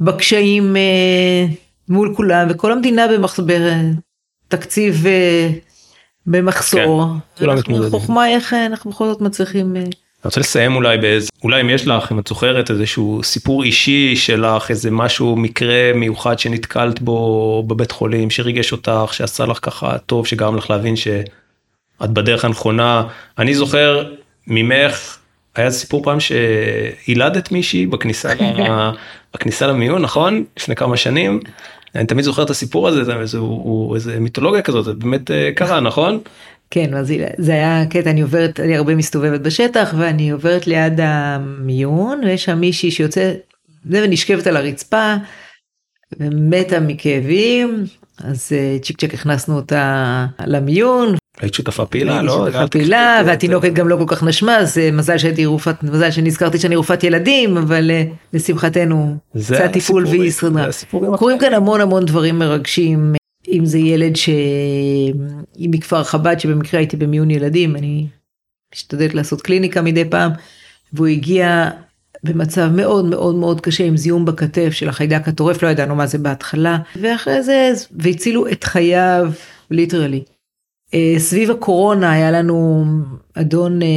בקשיים 0.01 0.77
uh, 0.77 1.55
מול 1.89 2.15
כולם 2.17 2.47
וכל 2.51 2.73
המדינה 2.73 3.09
במחבר. 3.09 3.63
תקציב 4.53 5.07
אה, 5.07 5.49
במחסור. 6.27 7.07
כן, 7.37 7.51
החוכמה 7.87 8.29
איך 8.29 8.55
אה, 8.55 8.67
אנחנו 8.67 8.91
בכל 8.91 9.07
זאת 9.07 9.21
מצליחים. 9.21 9.77
אה, 9.77 9.81
אני 9.81 9.91
רוצה 10.25 10.41
לסיים 10.41 10.77
אולי 10.77 10.99
באיזה 10.99 11.29
אולי 11.45 11.61
אם 11.61 11.71
יש 11.71 11.87
לך 11.87 12.13
אם 12.13 12.19
את 12.19 12.27
זוכרת 12.27 12.71
איזשהו 12.71 13.21
סיפור 13.23 13.63
אישי 13.63 14.17
שלך 14.17 14.71
איזה 14.71 14.91
משהו 14.91 15.37
מקרה 15.37 15.93
מיוחד 15.95 16.39
שנתקלת 16.39 17.01
בו 17.01 17.65
בבית 17.67 17.91
חולים 17.91 18.31
שריגש 18.31 18.73
אותך 18.73 19.09
שעשה 19.13 19.47
לך 19.47 19.59
ככה 19.63 19.99
טוב 19.99 20.27
שגרם 20.27 20.57
לך 20.57 20.71
להבין 20.71 20.97
שאת 20.97 22.11
בדרך 22.11 22.45
הנכונה 22.45 23.03
אני 23.39 23.55
זוכר 23.55 24.13
ממך 24.47 25.19
היה 25.55 25.71
סיפור 25.71 26.05
פעם 26.05 26.21
שהילדת 26.21 27.53
מישהי 27.53 27.87
בכניסה 27.87 28.33
בכניסה 29.35 29.67
למיון 29.67 30.03
נכון 30.03 30.45
לפני 30.57 30.77
כמה 30.77 30.97
שנים 30.97 31.41
אני 31.95 32.07
תמיד 32.07 32.25
זוכר 32.25 32.43
את 32.43 32.51
הסיפור 32.51 32.89
הזה, 32.89 33.05
זה, 33.05 33.27
זה 33.27 33.39
הוא, 33.39 33.65
הוא 33.65 33.95
איזה 33.95 34.21
מיתולוגיה 34.21 34.63
כזאת, 34.63 34.85
זה 34.85 34.93
באמת 34.93 35.31
אה, 35.31 35.51
קרה, 35.55 35.81
נכון? 35.89 36.21
כן, 36.71 36.95
אז 36.95 37.13
זה 37.39 37.53
היה 37.53 37.87
קטע, 37.91 38.11
אני 38.11 38.21
עוברת, 38.21 38.61
אני 38.61 38.77
הרבה 38.77 38.95
מסתובבת 38.95 39.41
בשטח 39.41 39.95
ואני 39.99 40.31
עוברת 40.31 40.67
ליד 40.67 41.01
המיון 41.03 42.21
ויש 42.25 42.45
שם 42.45 42.61
מישהי 42.61 42.91
שיוצאת 42.91 43.37
ונשכבת 43.87 44.47
על 44.47 44.57
הרצפה 44.57 45.15
ומתה 46.21 46.81
מכאבים, 46.81 47.85
אז 48.19 48.53
אה, 48.53 48.77
צ'יק 48.83 49.01
צ'ק 49.01 49.15
הכנסנו 49.15 49.57
אותה 49.57 50.27
למיון 50.47 51.15
היית 51.41 51.55
שותפה 51.55 51.87
פעילה, 51.87 52.23
לא? 52.23 52.33
שותפה 52.33 52.67
פעילה, 52.67 53.23
והתינוקת 53.27 53.73
גם 53.73 53.89
לא 53.89 53.97
כל 53.97 54.05
כך 54.07 54.23
נשמה, 54.23 54.57
אז 54.57 54.79
אה, 54.79 54.91
מזל 54.91 55.19
שהייתי 55.19 55.47
רופאת, 55.47 55.83
מזל 55.83 56.11
שנזכרתי 56.11 56.59
שאני 56.59 56.77
רופאת 56.77 57.05
ילדים, 57.05 57.57
אבל 57.57 57.91
אה, 57.91 58.05
לשמחתנו, 58.33 59.17
זה 59.35 59.65
הטיפול 59.65 60.07
והיא 60.07 60.31
שרדה. 60.31 60.67
קורים 61.19 61.39
כאן 61.39 61.55
המון 61.55 61.81
המון 61.81 62.05
דברים 62.05 62.39
מרגשים, 62.39 63.15
אם 63.49 63.65
זה 63.65 63.79
ילד 63.79 64.17
ש... 64.17 64.29
אם 65.59 65.71
מכפר 65.71 66.05
חב"ד, 66.05 66.41
שבמקרה 66.41 66.81
הייתי 66.81 66.97
במיון 66.97 67.31
ילדים, 67.31 67.77
אני 67.77 68.07
משתדלת 68.75 69.15
לעשות 69.15 69.43
קליניקה 69.43 69.83
מדי 69.83 70.05
פעם, 70.05 70.31
והוא 70.93 71.07
הגיע 71.07 71.71
במצב 72.25 72.69
מאוד 72.75 73.05
מאוד 73.05 73.35
מאוד 73.35 73.61
קשה 73.61 73.85
עם 73.85 73.97
זיהום 73.97 74.25
בכתף 74.25 74.71
של 74.71 74.89
החיידק 74.89 75.29
הטורף, 75.29 75.63
לא 75.63 75.69
ידענו 75.69 75.95
מה 75.95 76.07
זה 76.07 76.19
בהתחלה, 76.19 76.79
ואחרי 77.01 77.43
זה, 77.43 77.73
והצילו 77.91 78.49
את 78.49 78.65
חייו, 78.65 79.31
ליטרלי. 79.71 80.23
אה, 80.95 81.15
סביב 81.19 81.51
הקורונה 81.51 82.13
היה 82.13 82.31
לנו 82.31 82.85
אדון 83.35 83.83
אה, 83.83 83.89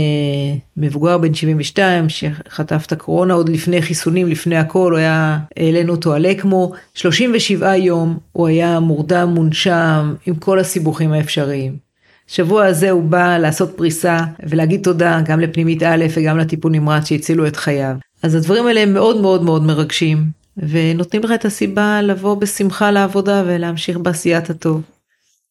מבוגר 0.78 1.18
בן 1.18 1.34
72 1.34 2.10
שחטף 2.10 2.84
את 2.88 2.92
הקורונה 2.92 3.34
עוד 3.34 3.50
לפני 3.50 3.82
חיסונים 3.82 4.28
לפני 4.28 4.58
הכל 4.58 4.92
הוא 4.92 5.00
היה 5.00 5.40
העלינו 5.58 5.92
אותו 5.92 6.14
על 6.14 6.26
אקמו 6.26 6.72
37 6.94 7.76
יום 7.76 8.18
הוא 8.32 8.48
היה 8.48 8.80
מורדם 8.80 9.30
מונשם 9.30 10.16
עם 10.26 10.36
כל 10.36 10.60
הסיבוכים 10.60 11.14
האפשריים. 11.14 11.86
שבוע 12.28 12.66
הזה 12.66 12.92
הוא 12.92 13.04
בא 13.04 13.38
לעשות 13.38 13.78
פריסה 13.78 14.20
ולהגיד 14.44 14.84
תודה 14.84 15.22
גם 15.26 15.40
לפנימית 15.40 15.84
א' 15.84 16.06
וגם 16.18 16.38
לטיפול 16.38 16.72
נמרץ 16.72 17.08
שהצילו 17.08 17.48
את 17.48 17.56
חייו. 17.56 17.96
אז 18.24 18.36
הדברים 18.36 18.68
האלה 18.68 18.80
הם 18.80 18.94
מאוד 18.94 19.22
מאוד 19.22 19.44
מאוד 19.44 19.64
מרגשים, 19.64 20.26
ונותנים 20.58 21.24
לך 21.24 21.32
את 21.32 21.46
הסיבה 21.46 22.02
לבוא 22.02 22.36
בשמחה 22.36 22.92
לעבודה 22.92 23.44
ולהמשיך 23.46 23.98
בעשיית 23.98 24.50
הטוב. 24.50 24.82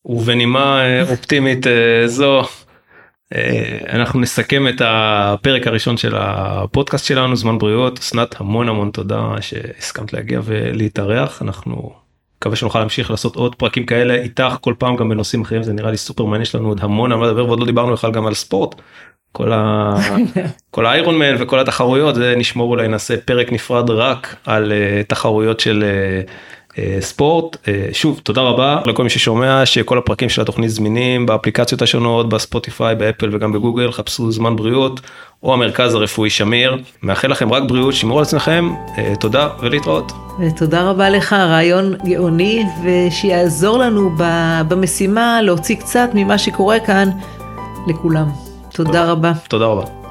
ובנימה 0.05 0.83
אה, 0.83 1.11
אופטימית 1.11 1.67
אה, 1.67 2.07
זו, 2.07 2.43
אה, 3.35 3.79
אנחנו 3.89 4.21
נסכם 4.21 4.69
את 4.69 4.83
הפרק 4.85 5.67
הראשון 5.67 5.97
של 5.97 6.15
הפודקאסט 6.17 7.07
שלנו, 7.07 7.37
זמן 7.37 7.59
בריאות. 7.59 7.99
אסנת, 7.99 8.41
המון 8.41 8.69
המון 8.69 8.91
תודה 8.91 9.35
שהסכמת 9.41 10.13
להגיע 10.13 10.41
ולהתארח. 10.45 11.43
אנחנו 11.43 11.93
מקווה 12.39 12.57
שנוכל 12.57 12.79
להמשיך 12.79 13.11
לעשות 13.11 13.37
עוד 13.37 13.55
פרקים 13.55 13.87
כאלה 13.87 14.15
איתך 14.15 14.57
כל 14.61 14.75
פעם 14.79 14.97
גם 14.97 15.09
בנושאים 15.09 15.43
אחרים, 15.43 15.63
זה 15.63 15.73
נראה 15.73 15.91
לי 15.91 15.97
סופר 15.97 16.25
מעניין, 16.25 16.43
יש 16.43 16.55
לנו 16.55 16.69
עוד 16.69 16.81
המון 16.83 17.13
על 17.13 17.19
מה 17.19 17.27
לדבר 17.27 17.47
ועוד 17.47 17.61
לא 17.61 17.67
דיברנו 17.67 17.93
בכלל 17.93 18.13
גם 18.13 18.27
על 18.27 18.35
ספורט. 18.35 18.75
כל, 19.33 19.53
ה... 19.53 19.95
כל 20.71 20.87
האיירון 20.87 21.19
מן 21.19 21.35
וכל 21.39 21.59
התחרויות 21.59 22.15
זה 22.15 22.35
נשמור 22.37 22.71
אולי 22.71 22.89
נעשה 22.89 23.17
פרק 23.17 23.53
נפרד 23.53 23.91
רק 23.91 24.37
על 24.47 24.73
uh, 24.73 25.07
תחרויות 25.07 25.61
של 25.61 25.85
uh, 25.85 26.29
uh, 26.29 26.33
ספורט. 27.01 27.57
Uh, 27.57 27.69
שוב 27.93 28.21
תודה 28.23 28.41
רבה 28.41 28.81
לכל 28.87 29.03
מי 29.03 29.11
ששומע 29.11 29.67
שכל 29.67 29.99
הפרקים 29.99 30.29
של 30.29 30.43
התוכנית 30.43 30.71
זמינים 30.71 31.27
באפליקציות 31.27 31.83
השונות 31.83 32.29
בספוטיפיי 32.29 32.95
באפל 32.95 33.29
וגם 33.33 33.53
בגוגל 33.53 33.93
חפשו 33.93 34.33
זמן 34.33 34.57
בריאות 34.57 35.01
או 35.43 35.55
המרכז 35.55 35.95
הרפואי 35.95 36.31
שמיר 36.31 36.77
מאחל 37.03 37.29
לכם 37.29 37.53
רק 37.53 37.63
בריאות 37.63 37.95
שמרו 37.95 38.19
על 38.19 38.23
עצמכם 38.23 38.71
uh, 38.87 39.17
תודה 39.21 39.49
ולהתראות. 39.61 40.13
ותודה 40.41 40.83
רבה 40.91 41.11
לך 41.11 41.33
רעיון 41.33 41.95
גאוני 42.05 42.65
ושיעזור 42.85 43.79
לנו 43.79 44.11
במשימה 44.69 45.43
להוציא 45.43 45.77
קצת 45.77 46.09
ממה 46.15 46.39
שקורה 46.39 46.81
כאן 46.81 47.09
לכולם. 47.87 48.27
תודה 48.73 49.05
רבה. 49.13 49.33
תודה 49.49 49.67
רבה. 49.67 50.04